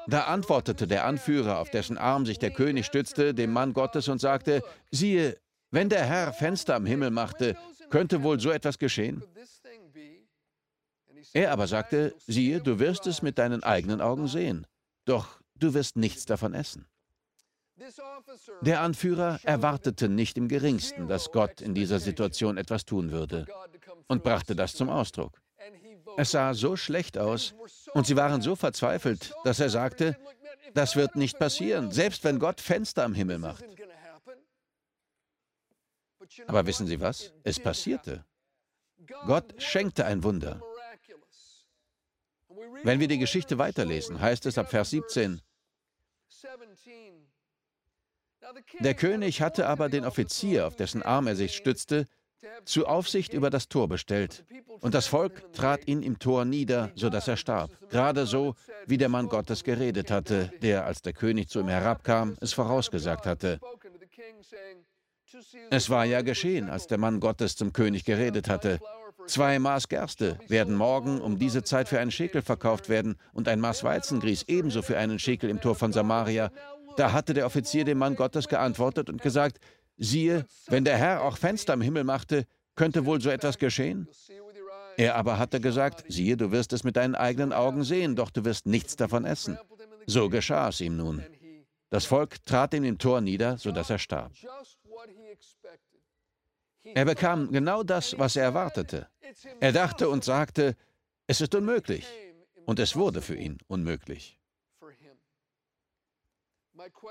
Da 0.07 0.25
antwortete 0.25 0.87
der 0.87 1.05
Anführer, 1.05 1.59
auf 1.59 1.71
dessen 1.71 1.97
Arm 1.97 2.27
sich 2.27 2.39
der 2.39 2.51
König 2.51 2.87
stützte, 2.87 3.35
dem 3.35 3.53
Mann 3.53 3.73
Gottes 3.73 4.09
und 4.09 4.21
sagte, 4.21 4.63
siehe, 4.91 5.39
wenn 5.71 5.89
der 5.89 6.05
Herr 6.05 6.33
Fenster 6.33 6.75
am 6.75 6.87
Himmel 6.87 7.11
machte, 7.11 7.57
könnte 7.91 8.23
wohl 8.23 8.39
so 8.39 8.51
etwas 8.51 8.79
geschehen? 8.79 9.23
Er 11.33 11.53
aber 11.53 11.67
sagte, 11.67 12.15
siehe, 12.27 12.61
du 12.61 12.79
wirst 12.79 13.07
es 13.07 13.23
mit 13.23 13.39
deinen 13.39 13.63
eigenen 13.63 14.01
Augen 14.01 14.29
sehen, 14.29 14.67
doch 15.05 15.41
du 15.57 15.75
wirst 15.75 15.97
nichts 15.97 16.27
davon 16.27 16.55
essen. 16.55 16.87
Der 18.61 18.81
Anführer 18.81 19.41
erwartete 19.43 20.09
nicht 20.09 20.37
im 20.37 20.49
geringsten, 20.49 21.09
dass 21.09 21.33
Gott 21.33 21.61
in 21.61 21.75
dieser 21.75 21.99
Situation 21.99 22.57
etwas 22.57 22.85
tun 22.85 23.11
würde 23.11 23.47
und 24.07 24.23
brachte 24.23 24.55
das 24.55 24.75
zum 24.75 24.89
Ausdruck. 24.89 25.41
Es 26.17 26.31
sah 26.31 26.55
so 26.55 26.77
schlecht 26.77 27.19
aus 27.19 27.55
und 27.93 28.07
sie 28.07 28.17
waren 28.17 28.41
so 28.41 28.57
verzweifelt, 28.57 29.35
dass 29.45 29.61
er 29.61 29.71
sagte, 29.71 30.17
das 30.73 30.97
wird 30.97 31.17
nicht 31.17 31.39
passieren, 31.39 31.91
selbst 31.91 32.25
wenn 32.25 32.39
Gott 32.39 32.61
Fenster 32.61 33.05
am 33.05 33.15
Himmel 33.15 33.39
macht. 33.39 33.65
Aber 36.47 36.67
wissen 36.67 36.87
Sie 36.87 37.01
was? 37.01 37.33
Es 37.45 37.61
passierte. 37.61 38.25
Gott 39.27 39.55
schenkte 39.63 40.07
ein 40.07 40.25
Wunder. 40.25 40.61
Wenn 42.83 43.01
wir 43.01 43.09
die 43.09 43.19
Geschichte 43.19 43.59
weiterlesen, 43.59 44.21
heißt 44.21 44.47
es 44.47 44.59
ab 44.59 44.71
Vers 44.71 44.91
17, 44.91 45.41
der 48.81 48.95
König 48.95 49.41
hatte 49.41 49.67
aber 49.67 49.89
den 49.89 50.05
Offizier, 50.05 50.67
auf 50.67 50.77
dessen 50.77 51.03
Arm 51.03 51.27
er 51.27 51.37
sich 51.37 51.57
stützte, 51.57 52.07
zur 52.65 52.89
Aufsicht 52.89 53.33
über 53.33 53.51
das 53.51 53.69
Tor 53.69 53.89
bestellt. 53.89 54.45
Und 54.81 54.95
das 54.95 55.07
Volk 55.07 55.53
trat 55.53 55.87
ihn 55.87 56.03
im 56.03 56.19
Tor 56.19 56.45
nieder, 56.45 56.91
sodass 56.95 57.29
er 57.29 57.37
starb. 57.37 57.71
Gerade 57.91 58.27
so, 58.27 58.55
wie 58.87 58.99
der 58.99 59.09
Mann 59.09 59.29
Gottes 59.29 59.65
geredet 59.65 60.11
hatte, 60.11 60.53
der, 60.63 60.85
als 60.85 61.03
der 61.03 61.13
König 61.13 61.49
zu 61.49 61.61
ihm 61.61 61.69
herabkam, 61.69 62.37
es 62.41 62.53
vorausgesagt 62.53 63.27
hatte. 63.27 63.61
Es 65.71 65.91
war 65.91 66.05
ja 66.05 66.23
geschehen, 66.23 66.71
als 66.71 66.87
der 66.87 66.99
Mann 66.99 67.21
Gottes 67.21 67.57
zum 67.57 67.73
König 67.73 68.05
geredet 68.05 68.49
hatte. 68.49 68.79
Zwei 69.27 69.59
Maß 69.59 69.89
Gerste 69.89 70.39
werden 70.49 70.75
morgen 70.75 71.21
um 71.21 71.39
diese 71.39 71.63
Zeit 71.63 71.89
für 71.89 71.99
einen 71.99 72.11
Schekel 72.11 72.43
verkauft 72.43 72.89
werden 72.89 73.17
und 73.33 73.49
ein 73.49 73.59
Maß 73.59 73.83
Weizengrieß 73.83 74.45
ebenso 74.49 74.83
für 74.83 74.99
einen 74.99 75.19
Schekel 75.19 75.49
im 75.49 75.61
Tor 75.61 75.75
von 75.75 75.93
Samaria. 75.93 76.51
Da 76.97 77.13
hatte 77.13 77.35
der 77.35 77.47
Offizier 77.47 77.85
dem 77.85 77.99
Mann 77.99 78.17
Gottes 78.17 78.49
geantwortet 78.49 79.09
und 79.09 79.23
gesagt, 79.23 79.59
siehe, 79.97 80.47
wenn 80.67 80.85
der 80.85 80.99
Herr 80.99 81.23
auch 81.23 81.37
Fenster 81.37 81.73
am 81.73 81.81
Himmel 81.81 82.05
machte, 82.05 82.47
könnte 82.77 83.05
wohl 83.05 83.21
so 83.21 83.31
etwas 83.31 83.59
geschehen? 83.59 84.09
Er 84.97 85.17
aber 85.17 85.39
hatte 85.39 85.61
gesagt, 85.61 86.05
siehe, 86.09 86.37
du 86.37 86.53
wirst 86.53 86.73
es 86.73 86.85
mit 86.85 86.97
deinen 86.97 87.15
eigenen 87.15 87.53
Augen 87.53 87.85
sehen, 87.85 88.17
doch 88.17 88.31
du 88.31 88.45
wirst 88.45 88.67
nichts 88.67 88.97
davon 88.97 89.25
essen. 89.25 89.59
So 90.07 90.29
geschah 90.29 90.69
es 90.69 90.81
ihm 90.81 90.97
nun. 90.97 91.25
Das 91.91 92.05
Volk 92.05 92.45
trat 92.45 92.75
ihm 92.75 92.85
im 92.85 92.99
Tor 92.99 93.21
nieder, 93.21 93.59
sodass 93.59 93.91
er 93.91 93.99
starb. 93.99 94.33
Er 96.83 97.05
bekam 97.05 97.51
genau 97.51 97.83
das, 97.83 98.19
was 98.19 98.37
er 98.37 98.45
erwartete. 98.45 99.09
Er 99.61 99.73
dachte 99.73 100.09
und 100.09 100.25
sagte, 100.25 100.77
es 101.27 101.41
ist 101.41 101.55
unmöglich. 101.55 102.07
Und 102.67 102.79
es 102.79 102.97
wurde 102.97 103.21
für 103.23 103.37
ihn 103.37 103.59
unmöglich. 103.67 104.39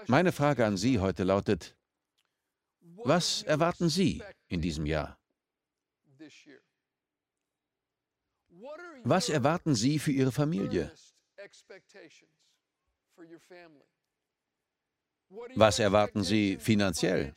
Meine 0.07 0.31
Frage 0.31 0.65
an 0.65 0.77
Sie 0.77 0.99
heute 0.99 1.23
lautet, 1.23 1.75
was 3.03 3.43
erwarten 3.43 3.89
Sie 3.89 4.21
in 4.47 4.61
diesem 4.61 4.85
Jahr? 4.85 5.17
Was 9.03 9.29
erwarten 9.29 9.75
Sie 9.75 9.99
für 9.99 10.11
Ihre 10.11 10.31
Familie? 10.31 10.91
Was 15.55 15.79
erwarten 15.79 16.23
Sie 16.23 16.57
finanziell? 16.57 17.33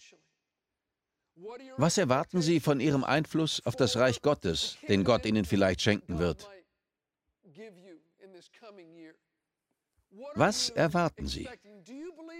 Was 1.76 1.98
erwarten 1.98 2.40
Sie 2.40 2.60
von 2.60 2.80
Ihrem 2.80 3.04
Einfluss 3.04 3.64
auf 3.66 3.76
das 3.76 3.96
Reich 3.96 4.22
Gottes, 4.22 4.78
den 4.88 5.04
Gott 5.04 5.26
Ihnen 5.26 5.44
vielleicht 5.44 5.80
schenken 5.82 6.18
wird? 6.18 6.48
Was 10.34 10.70
erwarten 10.70 11.26
Sie? 11.26 11.48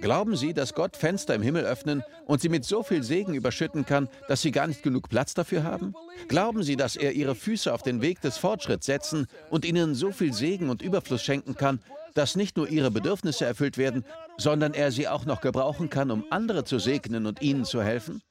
Glauben 0.00 0.36
Sie, 0.36 0.52
dass 0.52 0.74
Gott 0.74 0.96
Fenster 0.96 1.34
im 1.34 1.42
Himmel 1.42 1.64
öffnen 1.64 2.02
und 2.26 2.40
Sie 2.40 2.48
mit 2.48 2.64
so 2.64 2.82
viel 2.82 3.02
Segen 3.02 3.34
überschütten 3.34 3.86
kann, 3.86 4.08
dass 4.28 4.42
Sie 4.42 4.50
gar 4.50 4.66
nicht 4.66 4.82
genug 4.82 5.08
Platz 5.08 5.32
dafür 5.32 5.64
haben? 5.64 5.94
Glauben 6.28 6.62
Sie, 6.62 6.76
dass 6.76 6.96
er 6.96 7.12
Ihre 7.12 7.34
Füße 7.34 7.72
auf 7.72 7.82
den 7.82 8.02
Weg 8.02 8.20
des 8.20 8.36
Fortschritts 8.36 8.86
setzen 8.86 9.26
und 9.48 9.64
Ihnen 9.64 9.94
so 9.94 10.12
viel 10.12 10.34
Segen 10.34 10.68
und 10.68 10.82
Überfluss 10.82 11.22
schenken 11.22 11.54
kann, 11.54 11.80
dass 12.14 12.36
nicht 12.36 12.56
nur 12.56 12.68
Ihre 12.68 12.90
Bedürfnisse 12.90 13.46
erfüllt 13.46 13.78
werden, 13.78 14.04
sondern 14.36 14.74
er 14.74 14.92
sie 14.92 15.08
auch 15.08 15.24
noch 15.24 15.40
gebrauchen 15.40 15.88
kann, 15.90 16.10
um 16.10 16.24
andere 16.30 16.64
zu 16.64 16.78
segnen 16.78 17.26
und 17.26 17.40
ihnen 17.42 17.64
zu 17.64 17.82
helfen? 17.82 18.22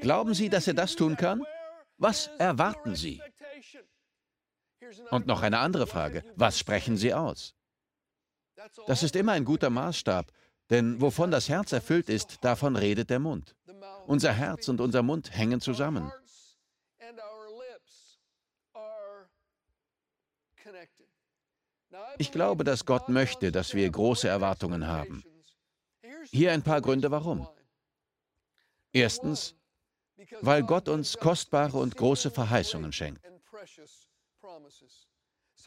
Glauben 0.00 0.34
Sie, 0.34 0.48
dass 0.48 0.66
er 0.66 0.74
das 0.74 0.96
tun 0.96 1.16
kann? 1.16 1.42
Was 1.98 2.28
erwarten 2.38 2.94
Sie? 2.94 3.22
Und 5.10 5.26
noch 5.26 5.42
eine 5.42 5.58
andere 5.58 5.86
Frage. 5.86 6.22
Was 6.36 6.58
sprechen 6.58 6.96
Sie 6.96 7.14
aus? 7.14 7.55
Das 8.86 9.02
ist 9.02 9.16
immer 9.16 9.32
ein 9.32 9.44
guter 9.44 9.70
Maßstab, 9.70 10.32
denn 10.70 11.00
wovon 11.00 11.30
das 11.30 11.48
Herz 11.48 11.72
erfüllt 11.72 12.08
ist, 12.08 12.38
davon 12.42 12.76
redet 12.76 13.10
der 13.10 13.18
Mund. 13.18 13.54
Unser 14.06 14.32
Herz 14.32 14.68
und 14.68 14.80
unser 14.80 15.02
Mund 15.02 15.36
hängen 15.36 15.60
zusammen. 15.60 16.12
Ich 22.18 22.32
glaube, 22.32 22.64
dass 22.64 22.84
Gott 22.84 23.08
möchte, 23.08 23.52
dass 23.52 23.74
wir 23.74 23.88
große 23.90 24.28
Erwartungen 24.28 24.86
haben. 24.86 25.22
Hier 26.30 26.52
ein 26.52 26.62
paar 26.62 26.80
Gründe 26.80 27.10
warum. 27.10 27.48
Erstens, 28.92 29.54
weil 30.40 30.62
Gott 30.62 30.88
uns 30.88 31.16
kostbare 31.18 31.78
und 31.78 31.96
große 31.96 32.30
Verheißungen 32.30 32.92
schenkt. 32.92 33.22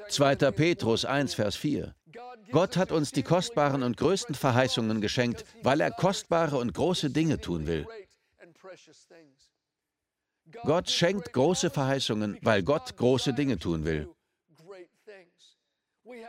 2. 0.08 0.36
Petrus 0.52 1.06
1, 1.06 1.34
Vers 1.34 1.56
4. 1.56 1.96
Gott 2.52 2.78
hat 2.78 2.92
uns 2.92 3.12
die 3.12 3.24
kostbaren 3.24 3.84
und 3.84 3.98
größten 3.98 4.36
Verheißungen 4.36 5.02
geschenkt, 5.02 5.46
weil 5.64 5.82
er 5.82 5.92
kostbare 5.92 6.58
und 6.58 6.74
große 6.74 7.10
Dinge 7.10 7.40
tun 7.40 7.68
will. 7.68 7.88
Gott 10.64 10.90
schenkt 10.90 11.34
große 11.34 11.70
Verheißungen, 11.70 12.38
weil 12.42 12.64
Gott 12.64 12.98
große 12.98 13.34
Dinge 13.34 13.60
tun 13.60 13.86
will. 13.86 14.10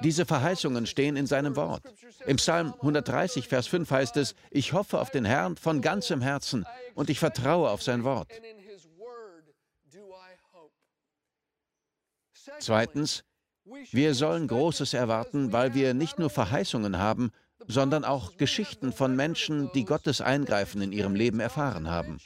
Diese 0.02 0.26
Verheißungen 0.26 0.86
stehen 0.86 1.16
in 1.16 1.26
seinem 1.26 1.56
Wort. 1.56 1.82
Im 2.26 2.36
Psalm 2.36 2.74
130, 2.74 3.48
Vers 3.48 3.66
5 3.66 3.90
heißt 3.90 4.16
es, 4.18 4.34
ich 4.50 4.72
hoffe 4.72 5.00
auf 5.00 5.10
den 5.10 5.24
Herrn 5.24 5.56
von 5.56 5.80
ganzem 5.80 6.20
Herzen 6.20 6.66
und 6.94 7.10
ich 7.10 7.18
vertraue 7.18 7.70
auf 7.70 7.82
sein 7.82 8.04
Wort. 8.04 8.30
Zweitens, 12.58 13.24
Wir 13.92 14.14
sollen 14.14 14.48
Großes 14.48 14.94
erwarten, 14.94 15.52
weil 15.52 15.74
wir 15.74 15.94
nicht 15.94 16.18
nur 16.18 16.30
Verheißungen 16.30 16.98
haben, 16.98 17.30
sondern 17.66 18.04
auch 18.04 18.36
Geschichten 18.36 18.92
von 18.92 19.16
Menschen, 19.16 19.70
die 19.74 19.84
Gottes 19.84 20.20
Eingreifen 20.20 20.82
in 20.82 20.92
ihrem 20.92 21.14
Leben 21.14 21.40
erfahren 21.40 21.88
haben. 21.88 22.18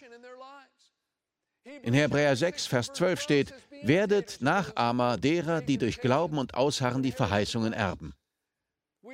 In 1.83 1.95
Hebräer 1.95 2.37
6, 2.37 2.67
Vers 2.67 2.93
12 2.93 3.21
steht, 3.21 3.55
werdet 3.83 4.39
Nachahmer 4.41 5.17
derer, 5.17 5.61
die 5.61 5.79
durch 5.79 6.01
Glauben 6.01 6.39
und 6.39 6.55
Ausharren 6.55 7.03
die 7.03 7.13
Verheißungen 7.13 7.73
erben. 7.73 8.15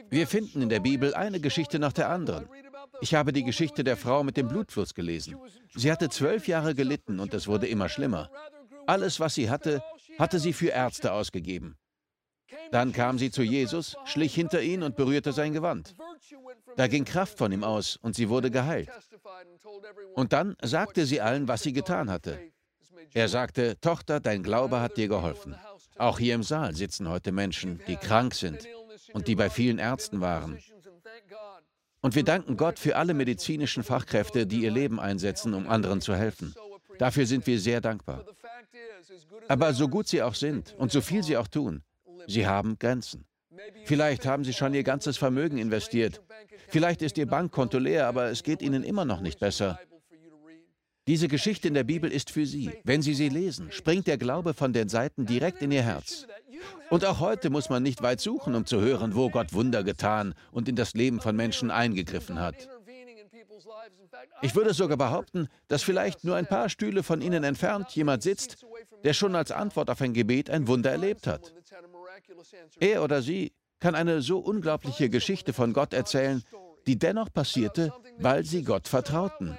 Wir 0.08 0.26
finden 0.26 0.62
in 0.62 0.68
der 0.68 0.80
Bibel 0.80 1.14
eine 1.14 1.40
Geschichte 1.40 1.78
nach 1.78 1.92
der 1.92 2.10
anderen. 2.10 2.48
Ich 3.00 3.14
habe 3.14 3.32
die 3.32 3.44
Geschichte 3.44 3.82
der 3.82 3.96
Frau 3.96 4.22
mit 4.22 4.36
dem 4.36 4.48
Blutfluss 4.48 4.94
gelesen. 4.94 5.36
Sie 5.74 5.90
hatte 5.90 6.08
zwölf 6.08 6.46
Jahre 6.46 6.74
gelitten 6.74 7.18
und 7.18 7.34
es 7.34 7.48
wurde 7.48 7.66
immer 7.66 7.88
schlimmer. 7.88 8.30
Alles, 8.86 9.20
was 9.20 9.34
sie 9.34 9.50
hatte, 9.50 9.82
hatte 10.18 10.38
sie 10.38 10.52
für 10.52 10.68
Ärzte 10.68 11.12
ausgegeben. 11.12 11.76
Dann 12.70 12.92
kam 12.92 13.18
sie 13.18 13.30
zu 13.30 13.42
Jesus, 13.42 13.96
schlich 14.04 14.34
hinter 14.34 14.62
ihn 14.62 14.82
und 14.82 14.96
berührte 14.96 15.32
sein 15.32 15.52
Gewand. 15.52 15.94
Da 16.76 16.86
ging 16.86 17.04
Kraft 17.04 17.38
von 17.38 17.52
ihm 17.52 17.64
aus 17.64 17.96
und 17.96 18.14
sie 18.14 18.28
wurde 18.28 18.50
geheilt. 18.50 18.90
Und 20.14 20.32
dann 20.32 20.56
sagte 20.62 21.06
sie 21.06 21.20
allen, 21.20 21.48
was 21.48 21.62
sie 21.62 21.72
getan 21.72 22.10
hatte. 22.10 22.38
Er 23.12 23.28
sagte, 23.28 23.80
Tochter, 23.80 24.20
dein 24.20 24.42
Glaube 24.42 24.80
hat 24.80 24.96
dir 24.96 25.08
geholfen. 25.08 25.56
Auch 25.98 26.18
hier 26.18 26.34
im 26.34 26.42
Saal 26.42 26.74
sitzen 26.74 27.08
heute 27.08 27.32
Menschen, 27.32 27.80
die 27.88 27.96
krank 27.96 28.34
sind 28.34 28.66
und 29.12 29.26
die 29.26 29.34
bei 29.34 29.50
vielen 29.50 29.78
Ärzten 29.78 30.20
waren. 30.20 30.58
Und 32.02 32.14
wir 32.14 32.24
danken 32.24 32.56
Gott 32.56 32.78
für 32.78 32.96
alle 32.96 33.14
medizinischen 33.14 33.82
Fachkräfte, 33.82 34.46
die 34.46 34.62
ihr 34.62 34.70
Leben 34.70 34.98
einsetzen, 35.00 35.54
um 35.54 35.68
anderen 35.68 36.00
zu 36.00 36.14
helfen. 36.14 36.54
Dafür 36.98 37.26
sind 37.26 37.46
wir 37.46 37.60
sehr 37.60 37.80
dankbar. 37.80 38.24
Aber 39.48 39.74
so 39.74 39.88
gut 39.88 40.08
sie 40.08 40.22
auch 40.22 40.34
sind 40.34 40.74
und 40.78 40.92
so 40.92 41.00
viel 41.00 41.22
sie 41.22 41.36
auch 41.36 41.48
tun, 41.48 41.82
sie 42.26 42.46
haben 42.46 42.78
Grenzen. 42.78 43.24
Vielleicht 43.84 44.26
haben 44.26 44.44
sie 44.44 44.52
schon 44.52 44.74
ihr 44.74 44.84
ganzes 44.84 45.16
Vermögen 45.16 45.58
investiert. 45.58 46.20
Vielleicht 46.68 47.02
ist 47.02 47.18
ihr 47.18 47.26
Bankkonto 47.26 47.78
leer, 47.78 48.06
aber 48.06 48.26
es 48.26 48.42
geht 48.42 48.62
ihnen 48.62 48.84
immer 48.84 49.04
noch 49.04 49.20
nicht 49.20 49.40
besser. 49.40 49.78
Diese 51.06 51.28
Geschichte 51.28 51.66
in 51.66 51.74
der 51.74 51.84
Bibel 51.84 52.12
ist 52.12 52.30
für 52.30 52.46
Sie. 52.46 52.70
Wenn 52.84 53.02
Sie 53.02 53.14
sie 53.14 53.28
lesen, 53.28 53.72
springt 53.72 54.06
der 54.06 54.18
Glaube 54.18 54.54
von 54.54 54.72
den 54.72 54.88
Seiten 54.88 55.26
direkt 55.26 55.60
in 55.62 55.72
Ihr 55.72 55.82
Herz. 55.82 56.26
Und 56.90 57.04
auch 57.04 57.20
heute 57.20 57.50
muss 57.50 57.70
man 57.70 57.82
nicht 57.82 58.02
weit 58.02 58.20
suchen, 58.20 58.54
um 58.54 58.66
zu 58.66 58.80
hören, 58.80 59.14
wo 59.14 59.30
Gott 59.30 59.52
Wunder 59.52 59.82
getan 59.82 60.34
und 60.52 60.68
in 60.68 60.76
das 60.76 60.94
Leben 60.94 61.20
von 61.20 61.34
Menschen 61.34 61.70
eingegriffen 61.70 62.38
hat. 62.38 62.68
Ich 64.42 64.54
würde 64.54 64.74
sogar 64.74 64.96
behaupten, 64.96 65.48
dass 65.68 65.82
vielleicht 65.82 66.24
nur 66.24 66.36
ein 66.36 66.46
paar 66.46 66.68
Stühle 66.68 67.02
von 67.02 67.22
Ihnen 67.22 67.44
entfernt 67.44 67.90
jemand 67.90 68.22
sitzt, 68.22 68.64
der 69.04 69.14
schon 69.14 69.34
als 69.34 69.50
Antwort 69.50 69.90
auf 69.90 70.00
ein 70.00 70.12
Gebet 70.12 70.50
ein 70.50 70.68
Wunder 70.68 70.90
erlebt 70.90 71.26
hat. 71.26 71.54
Er 72.78 73.02
oder 73.02 73.22
sie 73.22 73.52
kann 73.80 73.94
eine 73.94 74.22
so 74.22 74.38
unglaubliche 74.38 75.08
Geschichte 75.08 75.52
von 75.52 75.72
Gott 75.72 75.92
erzählen, 75.94 76.42
die 76.86 76.98
dennoch 76.98 77.32
passierte, 77.32 77.92
weil 78.18 78.44
sie 78.44 78.62
Gott 78.62 78.88
vertrauten. 78.88 79.58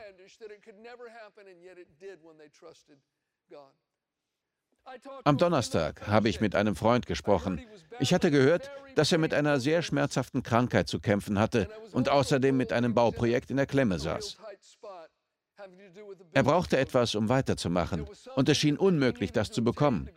Am 5.23 5.37
Donnerstag 5.37 6.07
habe 6.07 6.29
ich 6.29 6.41
mit 6.41 6.55
einem 6.55 6.75
Freund 6.75 7.05
gesprochen. 7.05 7.61
Ich 7.99 8.13
hatte 8.13 8.31
gehört, 8.31 8.71
dass 8.95 9.11
er 9.11 9.17
mit 9.19 9.33
einer 9.33 9.59
sehr 9.59 9.81
schmerzhaften 9.81 10.43
Krankheit 10.43 10.87
zu 10.87 10.99
kämpfen 10.99 11.39
hatte 11.39 11.69
und 11.91 12.09
außerdem 12.09 12.55
mit 12.55 12.73
einem 12.73 12.93
Bauprojekt 12.93 13.51
in 13.51 13.57
der 13.57 13.67
Klemme 13.67 13.99
saß. 13.99 14.37
Er 16.33 16.43
brauchte 16.43 16.77
etwas, 16.77 17.13
um 17.13 17.29
weiterzumachen, 17.29 18.07
und 18.35 18.49
es 18.49 18.57
schien 18.57 18.77
unmöglich, 18.77 19.31
das 19.31 19.51
zu 19.51 19.63
bekommen. 19.63 20.09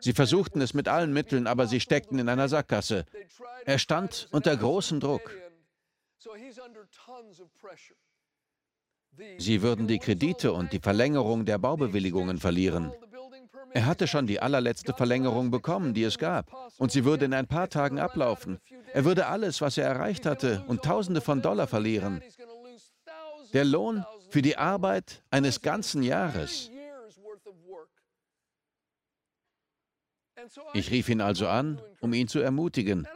Sie 0.00 0.12
versuchten 0.12 0.60
es 0.60 0.74
mit 0.74 0.88
allen 0.88 1.12
Mitteln, 1.12 1.46
aber 1.46 1.66
sie 1.66 1.80
steckten 1.80 2.18
in 2.18 2.28
einer 2.28 2.48
Sackgasse. 2.48 3.04
Er 3.64 3.78
stand 3.78 4.28
unter 4.30 4.56
großem 4.56 5.00
Druck. 5.00 5.36
Sie 9.38 9.62
würden 9.62 9.86
die 9.86 9.98
Kredite 9.98 10.52
und 10.52 10.72
die 10.72 10.78
Verlängerung 10.78 11.44
der 11.44 11.58
Baubewilligungen 11.58 12.38
verlieren. 12.38 12.92
Er 13.72 13.86
hatte 13.86 14.06
schon 14.06 14.26
die 14.26 14.40
allerletzte 14.40 14.92
Verlängerung 14.94 15.50
bekommen, 15.50 15.94
die 15.94 16.02
es 16.02 16.18
gab, 16.18 16.52
und 16.78 16.90
sie 16.90 17.04
würde 17.04 17.26
in 17.26 17.34
ein 17.34 17.46
paar 17.46 17.68
Tagen 17.68 18.00
ablaufen. 18.00 18.58
Er 18.92 19.04
würde 19.04 19.26
alles, 19.26 19.60
was 19.60 19.78
er 19.78 19.86
erreicht 19.86 20.26
hatte, 20.26 20.64
und 20.66 20.82
Tausende 20.82 21.20
von 21.20 21.42
Dollar 21.42 21.66
verlieren. 21.66 22.22
Der 23.52 23.64
Lohn 23.64 24.04
für 24.30 24.42
die 24.42 24.56
Arbeit 24.56 25.22
eines 25.30 25.60
ganzen 25.60 26.02
Jahres. 26.02 26.70
Ich 30.74 30.90
rief 30.90 31.08
ihn 31.08 31.20
also 31.20 31.48
an, 31.48 31.80
um 32.00 32.12
ihn 32.12 32.28
zu 32.28 32.40
ermutigen. 32.40 33.06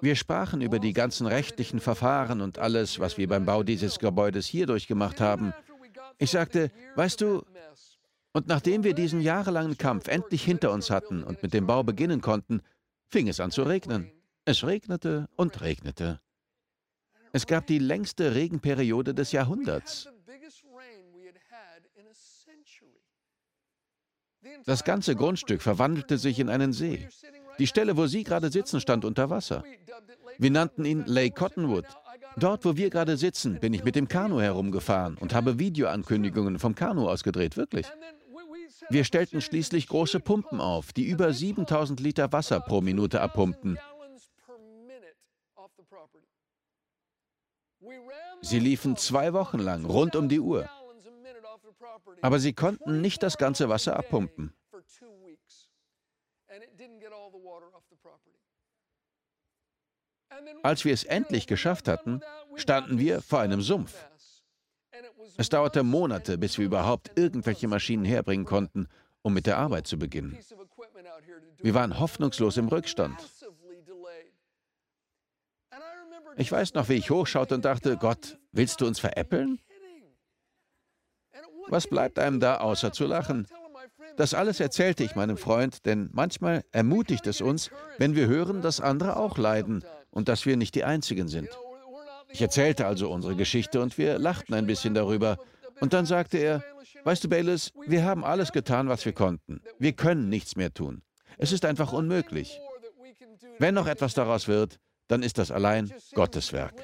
Wir 0.00 0.16
sprachen 0.16 0.60
über 0.60 0.78
die 0.78 0.92
ganzen 0.92 1.26
rechtlichen 1.26 1.80
Verfahren 1.80 2.40
und 2.40 2.58
alles, 2.58 2.98
was 3.00 3.16
wir 3.18 3.28
beim 3.28 3.46
Bau 3.46 3.62
dieses 3.62 3.98
Gebäudes 3.98 4.46
hier 4.46 4.66
durchgemacht 4.66 5.20
haben. 5.20 5.54
Ich 6.18 6.30
sagte, 6.30 6.70
weißt 6.96 7.20
du, 7.20 7.42
und 8.32 8.48
nachdem 8.48 8.82
wir 8.82 8.94
diesen 8.94 9.20
jahrelangen 9.20 9.78
Kampf 9.78 10.08
endlich 10.08 10.44
hinter 10.44 10.72
uns 10.72 10.90
hatten 10.90 11.22
und 11.22 11.42
mit 11.42 11.54
dem 11.54 11.66
Bau 11.66 11.82
beginnen 11.82 12.20
konnten, 12.20 12.62
fing 13.08 13.28
es 13.28 13.40
an 13.40 13.50
zu 13.52 13.62
regnen. 13.62 14.10
Es 14.44 14.64
regnete 14.64 15.28
und 15.36 15.60
regnete. 15.60 16.20
Es 17.32 17.46
gab 17.46 17.66
die 17.66 17.78
längste 17.78 18.34
Regenperiode 18.34 19.14
des 19.14 19.32
Jahrhunderts. 19.32 20.08
Das 24.66 24.84
ganze 24.84 25.16
Grundstück 25.16 25.62
verwandelte 25.62 26.18
sich 26.18 26.38
in 26.38 26.48
einen 26.48 26.72
See. 26.72 27.08
Die 27.58 27.66
Stelle, 27.66 27.96
wo 27.96 28.06
Sie 28.06 28.24
gerade 28.24 28.50
sitzen, 28.50 28.80
stand 28.80 29.04
unter 29.04 29.30
Wasser. 29.30 29.62
Wir 30.38 30.50
nannten 30.50 30.84
ihn 30.84 31.04
Lake 31.06 31.34
Cottonwood. 31.34 31.86
Dort, 32.36 32.64
wo 32.64 32.76
wir 32.76 32.90
gerade 32.90 33.16
sitzen, 33.16 33.60
bin 33.60 33.74
ich 33.74 33.84
mit 33.84 33.94
dem 33.94 34.08
Kanu 34.08 34.40
herumgefahren 34.40 35.16
und 35.18 35.34
habe 35.34 35.58
Videoankündigungen 35.58 36.58
vom 36.58 36.74
Kanu 36.74 37.08
ausgedreht, 37.08 37.56
wirklich. 37.56 37.86
Wir 38.90 39.04
stellten 39.04 39.40
schließlich 39.40 39.86
große 39.86 40.20
Pumpen 40.20 40.60
auf, 40.60 40.92
die 40.92 41.04
über 41.04 41.32
7000 41.32 42.00
Liter 42.00 42.32
Wasser 42.32 42.60
pro 42.60 42.80
Minute 42.80 43.20
abpumpten. 43.20 43.78
Sie 48.42 48.58
liefen 48.58 48.96
zwei 48.96 49.32
Wochen 49.32 49.58
lang 49.58 49.84
rund 49.84 50.16
um 50.16 50.28
die 50.28 50.40
Uhr. 50.40 50.68
Aber 52.22 52.38
sie 52.38 52.52
konnten 52.52 53.00
nicht 53.00 53.22
das 53.22 53.38
ganze 53.38 53.68
Wasser 53.68 53.96
abpumpen. 53.96 54.52
Als 60.62 60.84
wir 60.84 60.92
es 60.92 61.04
endlich 61.04 61.46
geschafft 61.46 61.88
hatten, 61.88 62.20
standen 62.56 62.98
wir 62.98 63.22
vor 63.22 63.40
einem 63.40 63.60
Sumpf. 63.60 63.94
Es 65.36 65.48
dauerte 65.48 65.82
Monate, 65.82 66.38
bis 66.38 66.58
wir 66.58 66.66
überhaupt 66.66 67.12
irgendwelche 67.16 67.68
Maschinen 67.68 68.04
herbringen 68.04 68.46
konnten, 68.46 68.88
um 69.22 69.34
mit 69.34 69.46
der 69.46 69.58
Arbeit 69.58 69.86
zu 69.86 69.98
beginnen. 69.98 70.38
Wir 71.58 71.74
waren 71.74 71.98
hoffnungslos 71.98 72.56
im 72.56 72.68
Rückstand. 72.68 73.16
Ich 76.36 76.50
weiß 76.50 76.74
noch, 76.74 76.88
wie 76.88 76.94
ich 76.94 77.10
hochschaute 77.10 77.54
und 77.54 77.64
dachte, 77.64 77.96
Gott, 77.96 78.38
willst 78.52 78.80
du 78.80 78.86
uns 78.86 78.98
veräppeln? 78.98 79.60
Was 81.68 81.86
bleibt 81.86 82.18
einem 82.18 82.40
da, 82.40 82.58
außer 82.58 82.92
zu 82.92 83.06
lachen? 83.06 83.46
Das 84.16 84.34
alles 84.34 84.60
erzählte 84.60 85.02
ich 85.04 85.16
meinem 85.16 85.36
Freund, 85.36 85.86
denn 85.86 86.08
manchmal 86.12 86.64
ermutigt 86.72 87.26
es 87.26 87.40
uns, 87.40 87.70
wenn 87.98 88.14
wir 88.14 88.26
hören, 88.26 88.62
dass 88.62 88.80
andere 88.80 89.16
auch 89.16 89.38
leiden 89.38 89.84
und 90.10 90.28
dass 90.28 90.46
wir 90.46 90.56
nicht 90.56 90.74
die 90.74 90.84
Einzigen 90.84 91.28
sind. 91.28 91.48
Ich 92.28 92.40
erzählte 92.40 92.86
also 92.86 93.10
unsere 93.10 93.36
Geschichte 93.36 93.80
und 93.80 93.98
wir 93.98 94.18
lachten 94.18 94.54
ein 94.54 94.66
bisschen 94.66 94.94
darüber. 94.94 95.38
Und 95.80 95.92
dann 95.92 96.06
sagte 96.06 96.38
er, 96.38 96.64
weißt 97.04 97.24
du, 97.24 97.28
Bayless, 97.28 97.72
wir 97.86 98.04
haben 98.04 98.24
alles 98.24 98.52
getan, 98.52 98.88
was 98.88 99.04
wir 99.04 99.12
konnten. 99.12 99.60
Wir 99.78 99.92
können 99.92 100.28
nichts 100.28 100.56
mehr 100.56 100.72
tun. 100.72 101.02
Es 101.38 101.52
ist 101.52 101.64
einfach 101.64 101.92
unmöglich. 101.92 102.60
Wenn 103.58 103.74
noch 103.74 103.86
etwas 103.86 104.14
daraus 104.14 104.48
wird, 104.48 104.78
dann 105.08 105.22
ist 105.22 105.38
das 105.38 105.50
allein 105.50 105.92
Gottes 106.14 106.52
Werk. 106.52 106.74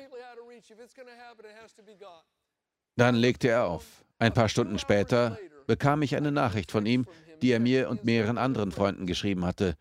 Dann 2.97 3.14
legte 3.14 3.49
er 3.49 3.66
auf. 3.66 4.05
Ein 4.21 4.35
paar 4.35 4.51
Stunden 4.51 4.79
später 4.79 5.39
bekam 5.67 6.03
ich 6.03 6.15
eine 6.15 6.31
Nachricht 6.31 6.71
von 6.71 6.85
ihm, 6.85 7.07
die 7.41 7.53
er 7.53 7.59
mir 7.59 7.89
und 7.89 8.05
mehreren 8.05 8.37
anderen 8.37 8.71
Freunden 8.71 9.07
geschrieben 9.07 9.47
hatte. 9.47 9.77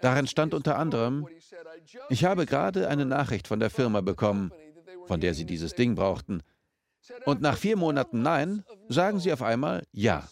Darin 0.00 0.26
stand 0.26 0.52
unter 0.52 0.76
anderem, 0.76 1.26
ich 2.10 2.24
habe 2.24 2.44
gerade 2.44 2.88
eine 2.88 3.06
Nachricht 3.06 3.48
von 3.48 3.60
der 3.60 3.70
Firma 3.70 4.02
bekommen, 4.02 4.52
von 5.06 5.20
der 5.20 5.32
sie 5.32 5.46
dieses 5.46 5.74
Ding 5.74 5.94
brauchten. 5.94 6.42
Und 7.24 7.40
nach 7.40 7.56
vier 7.56 7.78
Monaten 7.78 8.20
Nein, 8.20 8.62
sagen 8.88 9.20
sie 9.20 9.32
auf 9.32 9.42
einmal 9.42 9.84
Ja. 9.92 10.28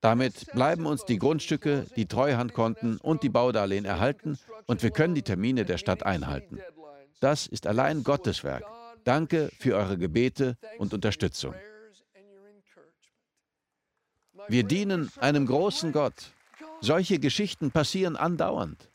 Damit 0.00 0.52
bleiben 0.52 0.86
uns 0.86 1.04
die 1.04 1.20
Grundstücke, 1.20 1.86
die 1.94 2.06
Treuhandkonten 2.06 2.98
und 2.98 3.22
die 3.22 3.28
Baudarlehen 3.28 3.84
erhalten 3.84 4.36
und 4.66 4.82
wir 4.82 4.90
können 4.90 5.14
die 5.14 5.22
Termine 5.22 5.64
der 5.64 5.78
Stadt 5.78 6.02
einhalten. 6.02 6.58
Das 7.20 7.46
ist 7.46 7.68
allein 7.68 8.02
Gottes 8.02 8.42
Werk. 8.42 8.64
Danke 9.04 9.50
für 9.58 9.76
eure 9.76 9.98
Gebete 9.98 10.56
und 10.78 10.94
Unterstützung. 10.94 11.54
Wir 14.48 14.64
dienen 14.64 15.10
einem 15.18 15.46
großen 15.46 15.92
Gott 15.92 16.32
Solche 16.82 17.20
Geschichten 17.20 17.70
passieren 17.70 18.16
andauernd. 18.16 18.90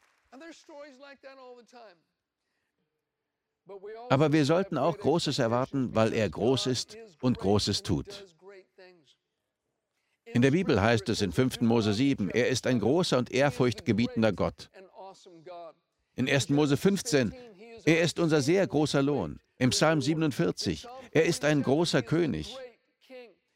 Aber 4.10 4.34
wir 4.34 4.46
sollten 4.46 4.78
auch 4.78 4.98
Großes 4.98 5.40
erwarten, 5.40 5.96
weil 5.96 6.14
er 6.14 6.30
groß 6.30 6.68
ist 6.68 6.98
und 7.22 7.40
Großes 7.40 7.84
tut. 7.84 8.26
In 10.26 10.42
der 10.42 10.52
Bibel 10.52 10.82
heißt 10.82 11.08
es 11.08 11.22
in 11.22 11.32
5. 11.32 11.62
Mose 11.62 11.94
7, 11.94 12.30
er 12.30 12.50
ist 12.50 12.68
ein 12.68 12.80
großer 12.80 13.18
und 13.18 13.32
ehrfurchtgebietender 13.32 14.34
Gott. 14.34 14.70
In 16.16 16.28
1. 16.28 16.50
Mose 16.50 16.76
15, 16.76 17.34
er 17.86 18.02
ist 18.02 18.20
unser 18.20 18.42
sehr 18.42 18.68
großer 18.68 19.02
Lohn. 19.02 19.40
Im 19.60 19.72
Psalm 19.72 20.02
47, 20.02 20.88
er 21.12 21.26
ist 21.26 21.44
ein 21.44 21.64
großer 21.64 22.04
König. 22.04 22.56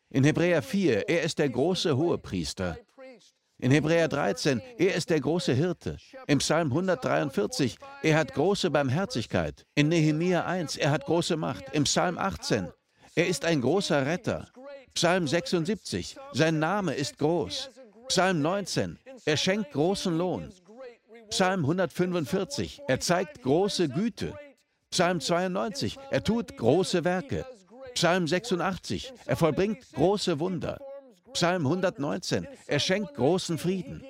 In 0.09 0.23
Hebräer 0.23 0.63
4, 0.63 1.07
er 1.07 1.21
ist 1.21 1.37
der 1.37 1.49
große 1.49 1.95
Hohepriester. 1.95 2.77
In 3.59 3.69
Hebräer 3.69 4.07
13, 4.07 4.63
er 4.79 4.95
ist 4.95 5.11
der 5.11 5.19
große 5.19 5.53
Hirte. 5.53 5.97
Im 6.25 6.39
Psalm 6.39 6.69
143, 6.69 7.77
er 8.01 8.17
hat 8.17 8.33
große 8.33 8.71
Barmherzigkeit. 8.71 9.67
In 9.75 9.89
Nehemia 9.89 10.43
1, 10.45 10.77
er 10.77 10.89
hat 10.89 11.05
große 11.05 11.37
Macht. 11.37 11.65
Im 11.73 11.83
Psalm 11.83 12.17
18, 12.17 12.71
er 13.13 13.27
ist 13.27 13.45
ein 13.45 13.61
großer 13.61 14.07
Retter. 14.07 14.47
Psalm 14.95 15.27
76, 15.27 16.15
sein 16.33 16.57
Name 16.57 16.95
ist 16.95 17.19
groß. 17.19 17.69
Psalm 18.07 18.41
19, 18.41 18.97
er 19.25 19.37
schenkt 19.37 19.71
großen 19.71 20.17
Lohn. 20.17 20.51
Psalm 21.29 21.59
145, 21.61 22.81
er 22.87 22.99
zeigt 22.99 23.43
große 23.43 23.87
Güte. 23.87 24.33
Psalm 24.91 25.21
92, 25.21 25.97
er 26.09 26.21
tut 26.21 26.57
große 26.57 27.05
Werke. 27.05 27.45
Psalm 27.93 28.27
86, 28.27 29.13
er 29.25 29.37
vollbringt 29.37 29.79
große 29.93 30.37
Wunder. 30.41 30.79
Psalm 31.31 31.65
119, 31.65 32.45
er 32.67 32.79
schenkt 32.79 33.13
großen 33.13 33.57
Frieden. 33.57 34.03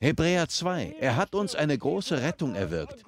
Hebräer 0.00 0.48
2, 0.48 0.96
er 0.98 1.14
hat 1.14 1.36
uns 1.36 1.54
eine 1.54 1.78
große 1.78 2.20
Rettung 2.22 2.56
erwirkt. 2.56 3.04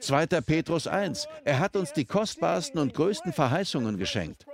2. 0.00 0.26
Petrus 0.40 0.88
1, 0.88 1.28
er 1.44 1.60
hat 1.60 1.76
uns 1.76 1.92
die 1.92 2.04
kostbarsten 2.04 2.80
und 2.80 2.92
größten 2.92 3.32
Verheißungen 3.32 3.98
geschenkt. 3.98 4.47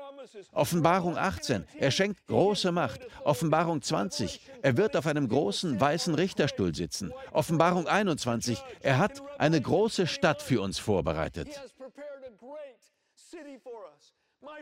Offenbarung 0.52 1.16
18, 1.16 1.64
er 1.78 1.90
schenkt 1.90 2.26
große 2.26 2.72
Macht. 2.72 3.00
Offenbarung 3.24 3.82
20, 3.82 4.40
er 4.62 4.76
wird 4.76 4.96
auf 4.96 5.06
einem 5.06 5.28
großen 5.28 5.80
weißen 5.80 6.14
Richterstuhl 6.14 6.74
sitzen. 6.74 7.12
Offenbarung 7.32 7.86
21, 7.86 8.62
er 8.80 8.98
hat 8.98 9.22
eine 9.38 9.60
große 9.60 10.06
Stadt 10.06 10.42
für 10.42 10.60
uns 10.60 10.78
vorbereitet. 10.78 11.48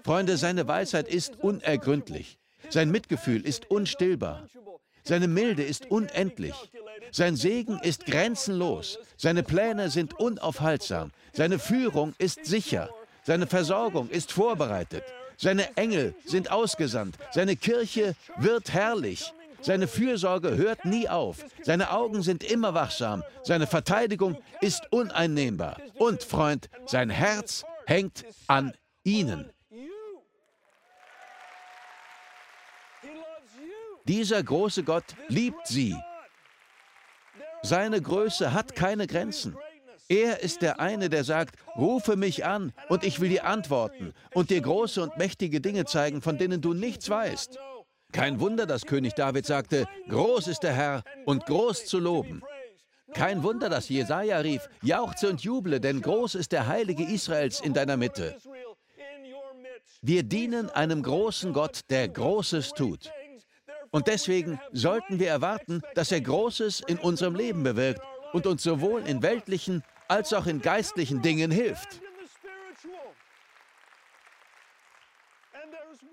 Freunde, 0.04 0.36
seine 0.36 0.66
Weisheit 0.66 1.08
ist 1.08 1.36
unergründlich. 1.42 2.38
Sein 2.70 2.90
Mitgefühl 2.90 3.44
ist 3.46 3.70
unstillbar. 3.70 4.46
Seine 5.04 5.28
Milde 5.28 5.62
ist 5.62 5.90
unendlich. 5.90 6.54
Sein 7.10 7.36
Segen 7.36 7.78
ist 7.82 8.06
grenzenlos. 8.06 8.98
Seine 9.16 9.42
Pläne 9.42 9.90
sind 9.90 10.18
unaufhaltsam. 10.18 11.10
Seine 11.32 11.58
Führung 11.58 12.14
ist 12.18 12.46
sicher. 12.46 12.88
Seine 13.24 13.46
Versorgung 13.46 14.08
ist 14.08 14.32
vorbereitet. 14.32 15.04
Seine 15.42 15.76
Engel 15.76 16.14
sind 16.24 16.52
ausgesandt. 16.52 17.18
Seine 17.32 17.56
Kirche 17.56 18.14
wird 18.36 18.72
herrlich. 18.72 19.32
Seine 19.60 19.88
Fürsorge 19.88 20.56
hört 20.56 20.84
nie 20.84 21.08
auf. 21.08 21.44
Seine 21.62 21.90
Augen 21.90 22.22
sind 22.22 22.44
immer 22.44 22.74
wachsam. 22.74 23.24
Seine 23.42 23.66
Verteidigung 23.66 24.40
ist 24.60 24.82
uneinnehmbar. 24.92 25.78
Und, 25.94 26.22
Freund, 26.22 26.70
sein 26.86 27.10
Herz 27.10 27.64
hängt 27.86 28.24
an 28.46 28.72
Ihnen. 29.02 29.50
Dieser 34.04 34.44
große 34.44 34.84
Gott 34.84 35.16
liebt 35.26 35.66
sie. 35.66 35.96
Seine 37.62 38.00
Größe 38.00 38.52
hat 38.52 38.76
keine 38.76 39.08
Grenzen. 39.08 39.56
Er 40.12 40.40
ist 40.40 40.60
der 40.60 40.78
eine, 40.78 41.08
der 41.08 41.24
sagt, 41.24 41.56
rufe 41.74 42.16
mich 42.16 42.44
an 42.44 42.74
und 42.90 43.02
ich 43.02 43.20
will 43.20 43.30
dir 43.30 43.46
antworten 43.46 44.12
und 44.34 44.50
dir 44.50 44.60
große 44.60 45.02
und 45.02 45.16
mächtige 45.16 45.62
Dinge 45.62 45.86
zeigen, 45.86 46.20
von 46.20 46.36
denen 46.36 46.60
du 46.60 46.74
nichts 46.74 47.08
weißt. 47.08 47.58
Kein 48.12 48.38
Wunder, 48.38 48.66
dass 48.66 48.84
König 48.84 49.14
David 49.14 49.46
sagte, 49.46 49.86
groß 50.10 50.48
ist 50.48 50.64
der 50.64 50.74
Herr 50.74 51.02
und 51.24 51.46
groß 51.46 51.86
zu 51.86 51.98
loben. 51.98 52.42
Kein 53.14 53.42
Wunder, 53.42 53.70
dass 53.70 53.88
Jesaja 53.88 54.36
rief, 54.40 54.68
jauchze 54.82 55.30
und 55.30 55.40
juble, 55.40 55.80
denn 55.80 56.02
groß 56.02 56.34
ist 56.34 56.52
der 56.52 56.66
Heilige 56.66 57.04
Israels 57.04 57.60
in 57.60 57.72
deiner 57.72 57.96
Mitte. 57.96 58.36
Wir 60.02 60.24
dienen 60.24 60.68
einem 60.68 61.02
großen 61.02 61.54
Gott, 61.54 61.80
der 61.88 62.06
Großes 62.08 62.72
tut. 62.72 63.10
Und 63.90 64.08
deswegen 64.08 64.60
sollten 64.72 65.18
wir 65.18 65.28
erwarten, 65.28 65.80
dass 65.94 66.12
er 66.12 66.20
Großes 66.20 66.82
in 66.86 66.98
unserem 66.98 67.34
Leben 67.34 67.62
bewirkt 67.62 68.02
und 68.34 68.46
uns 68.46 68.62
sowohl 68.62 69.06
in 69.06 69.22
weltlichen 69.22 69.82
als 70.12 70.34
auch 70.34 70.46
in 70.46 70.60
geistlichen 70.60 71.22
Dingen 71.22 71.50
hilft. 71.50 72.02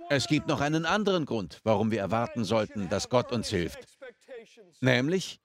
Es 0.09 0.27
gibt 0.27 0.47
noch 0.47 0.61
einen 0.61 0.85
anderen 0.85 1.25
Grund, 1.25 1.59
warum 1.63 1.91
wir 1.91 1.99
erwarten 1.99 2.45
sollten, 2.45 2.87
dass 2.87 3.09
Gott 3.09 3.31
uns 3.31 3.49
hilft. 3.49 3.79
Nämlich, 4.79 5.41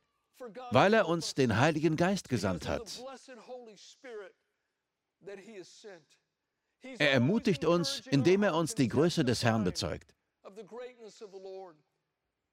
weil 0.70 0.94
er 0.94 1.08
uns 1.08 1.34
den 1.34 1.58
Heiligen 1.58 1.96
Geist 1.96 2.28
gesandt 2.28 2.68
hat. 2.68 3.02
Er 6.98 7.12
ermutigt 7.12 7.64
uns, 7.64 8.02
indem 8.10 8.44
er 8.44 8.54
uns 8.54 8.74
die 8.76 8.88
Größe 8.88 9.24
des 9.24 9.42
Herrn 9.42 9.64
bezeugt. 9.64 10.14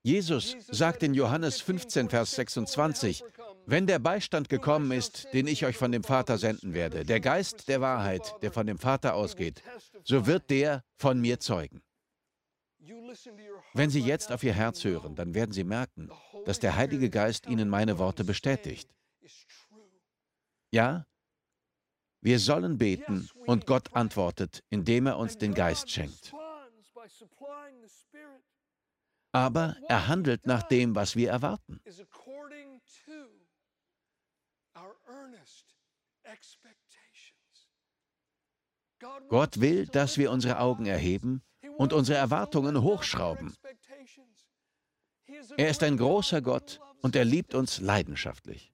Jesus 0.03 0.55
sagt 0.67 1.03
in 1.03 1.13
Johannes 1.13 1.61
15, 1.61 2.09
Vers 2.09 2.31
26, 2.31 3.23
wenn 3.65 3.88
der 3.88 4.00
Beistand 4.00 4.50
gekommen 4.50 4.91
ist, 4.91 5.28
den 5.34 5.47
ich 5.47 5.65
euch 5.65 5.78
von 5.78 5.91
dem 5.91 6.04
Vater 6.04 6.38
senden 6.38 6.74
werde, 6.74 7.06
der 7.06 7.19
Geist 7.19 7.67
der 7.67 7.82
Wahrheit, 7.82 8.36
der 8.41 8.52
von 8.52 8.67
dem 8.67 8.78
Vater 8.78 9.15
ausgeht, 9.15 9.62
so 10.04 10.26
wird 10.26 10.50
der 10.50 10.84
von 10.95 11.19
mir 11.19 11.39
zeugen. 11.39 11.82
Wenn 13.74 13.89
Sie 13.89 14.02
jetzt 14.02 14.32
auf 14.32 14.43
Ihr 14.43 14.54
Herz 14.54 14.84
hören, 14.84 15.15
dann 15.15 15.36
werden 15.36 15.52
Sie 15.52 15.63
merken, 15.63 16.10
dass 16.45 16.60
der 16.60 16.76
Heilige 16.76 17.10
Geist 17.10 17.47
Ihnen 17.47 17.69
meine 17.69 18.00
Worte 18.00 18.24
bestätigt. 18.24 18.89
Ja, 20.71 21.06
wir 22.21 22.39
sollen 22.39 22.78
beten 22.78 23.30
und 23.45 23.65
Gott 23.65 23.93
antwortet, 23.93 24.63
indem 24.69 25.08
er 25.08 25.17
uns 25.17 25.38
den 25.38 25.54
Geist 25.54 25.89
schenkt 25.89 26.34
aber 29.32 29.76
er 29.88 30.08
handelt 30.08 30.45
nach 30.45 30.63
dem, 30.63 30.95
was 30.95 31.15
wir 31.15 31.30
erwarten. 31.30 31.80
Gott 39.30 39.60
will, 39.60 39.88
dass 39.88 40.17
wir 40.17 40.32
unsere 40.32 40.60
Augen 40.60 40.86
erheben 40.86 41.41
und 41.78 41.94
unsere 41.94 42.17
Erwartungen 42.17 42.82
hochschrauben. 42.82 43.56
Er 45.58 45.70
ist 45.70 45.84
ein 45.84 45.98
großer 45.98 46.41
Gott 46.41 46.80
und 47.02 47.15
er 47.15 47.26
liebt 47.26 47.56
uns 47.56 47.80
leidenschaftlich. 47.80 48.74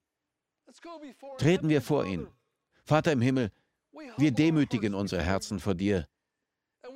Treten 1.38 1.68
wir 1.68 1.82
vor 1.82 2.04
ihn. 2.04 2.28
Vater 2.84 3.12
im 3.12 3.20
Himmel, 3.20 3.50
wir 4.16 4.32
demütigen 4.32 4.94
unsere 4.94 5.22
Herzen 5.22 5.60
vor 5.60 5.74
dir. 5.74 6.08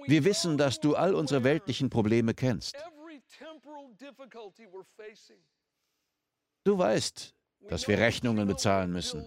Wir 0.06 0.24
wissen, 0.24 0.58
dass 0.58 0.80
du 0.80 0.94
all 0.94 1.14
unsere 1.14 1.44
weltlichen 1.44 1.90
Probleme 1.90 2.34
kennst. 2.34 2.76
Du 6.64 6.78
weißt, 6.78 7.34
dass 7.68 7.88
wir 7.88 7.98
Rechnungen 7.98 8.46
bezahlen 8.46 8.92
müssen. 8.92 9.26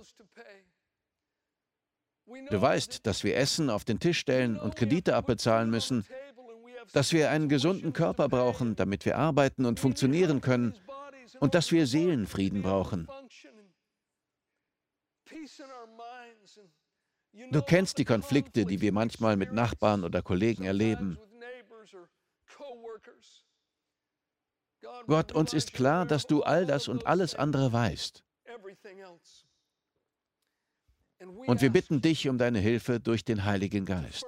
Du 2.49 2.61
weißt, 2.61 3.05
dass 3.05 3.23
wir 3.23 3.37
Essen 3.37 3.69
auf 3.69 3.85
den 3.85 3.99
Tisch 3.99 4.19
stellen 4.19 4.57
und 4.57 4.75
Kredite 4.75 5.15
abbezahlen 5.15 5.69
müssen, 5.69 6.05
dass 6.93 7.13
wir 7.13 7.29
einen 7.29 7.49
gesunden 7.49 7.93
Körper 7.93 8.29
brauchen, 8.29 8.75
damit 8.75 9.05
wir 9.05 9.17
arbeiten 9.17 9.65
und 9.65 9.79
funktionieren 9.79 10.41
können 10.41 10.75
und 11.39 11.55
dass 11.55 11.71
wir 11.71 11.87
Seelenfrieden 11.87 12.61
brauchen. 12.61 13.07
Du 17.51 17.61
kennst 17.61 17.97
die 17.97 18.05
Konflikte, 18.05 18.65
die 18.65 18.81
wir 18.81 18.91
manchmal 18.91 19.35
mit 19.35 19.51
Nachbarn 19.51 20.03
oder 20.03 20.21
Kollegen 20.21 20.63
erleben. 20.63 21.19
Gott, 25.07 25.31
uns 25.33 25.53
ist 25.53 25.73
klar, 25.73 26.05
dass 26.05 26.25
du 26.25 26.43
all 26.43 26.65
das 26.65 26.87
und 26.87 27.05
alles 27.05 27.35
andere 27.35 27.71
weißt. 27.73 28.24
Und 31.47 31.61
wir 31.61 31.69
bitten 31.69 32.01
dich 32.01 32.27
um 32.27 32.37
deine 32.37 32.59
Hilfe 32.59 32.99
durch 32.99 33.23
den 33.23 33.45
Heiligen 33.45 33.85
Geist. 33.85 34.25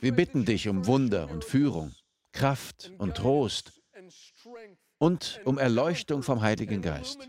Wir 0.00 0.12
bitten 0.12 0.44
dich 0.44 0.68
um 0.68 0.86
Wunder 0.86 1.30
und 1.30 1.44
Führung, 1.44 1.94
Kraft 2.32 2.92
und 2.98 3.16
Trost 3.16 3.80
und 4.98 5.40
um 5.44 5.58
Erleuchtung 5.58 6.22
vom 6.22 6.40
Heiligen 6.42 6.82
Geist. 6.82 7.20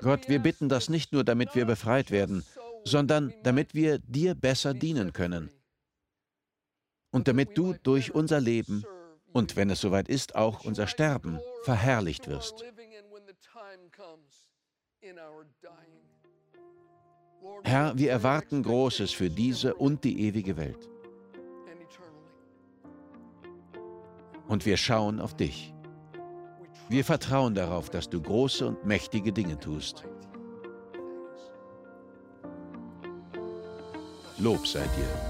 Gott, 0.00 0.28
wir 0.28 0.38
bitten 0.38 0.68
das 0.68 0.88
nicht 0.88 1.12
nur, 1.12 1.24
damit 1.24 1.54
wir 1.54 1.64
befreit 1.64 2.10
werden, 2.10 2.44
sondern 2.84 3.34
damit 3.42 3.74
wir 3.74 3.98
dir 3.98 4.34
besser 4.34 4.74
dienen 4.74 5.12
können. 5.12 5.50
Und 7.10 7.28
damit 7.28 7.56
du 7.56 7.74
durch 7.82 8.14
unser 8.14 8.40
Leben 8.40 8.84
und 9.32 9.56
wenn 9.56 9.70
es 9.70 9.80
soweit 9.80 10.08
ist, 10.08 10.34
auch 10.34 10.64
unser 10.64 10.86
Sterben 10.86 11.40
verherrlicht 11.62 12.28
wirst. 12.28 12.64
Herr, 17.64 17.96
wir 17.96 18.10
erwarten 18.10 18.62
Großes 18.62 19.12
für 19.12 19.30
diese 19.30 19.74
und 19.74 20.04
die 20.04 20.20
ewige 20.26 20.56
Welt. 20.56 20.88
Und 24.48 24.66
wir 24.66 24.76
schauen 24.76 25.20
auf 25.20 25.36
dich. 25.36 25.72
Wir 26.88 27.04
vertrauen 27.04 27.54
darauf, 27.54 27.88
dass 27.88 28.10
du 28.10 28.20
große 28.20 28.66
und 28.66 28.84
mächtige 28.84 29.32
Dinge 29.32 29.58
tust. 29.58 30.04
Lob 34.38 34.66
sei 34.66 34.82
dir. 34.96 35.29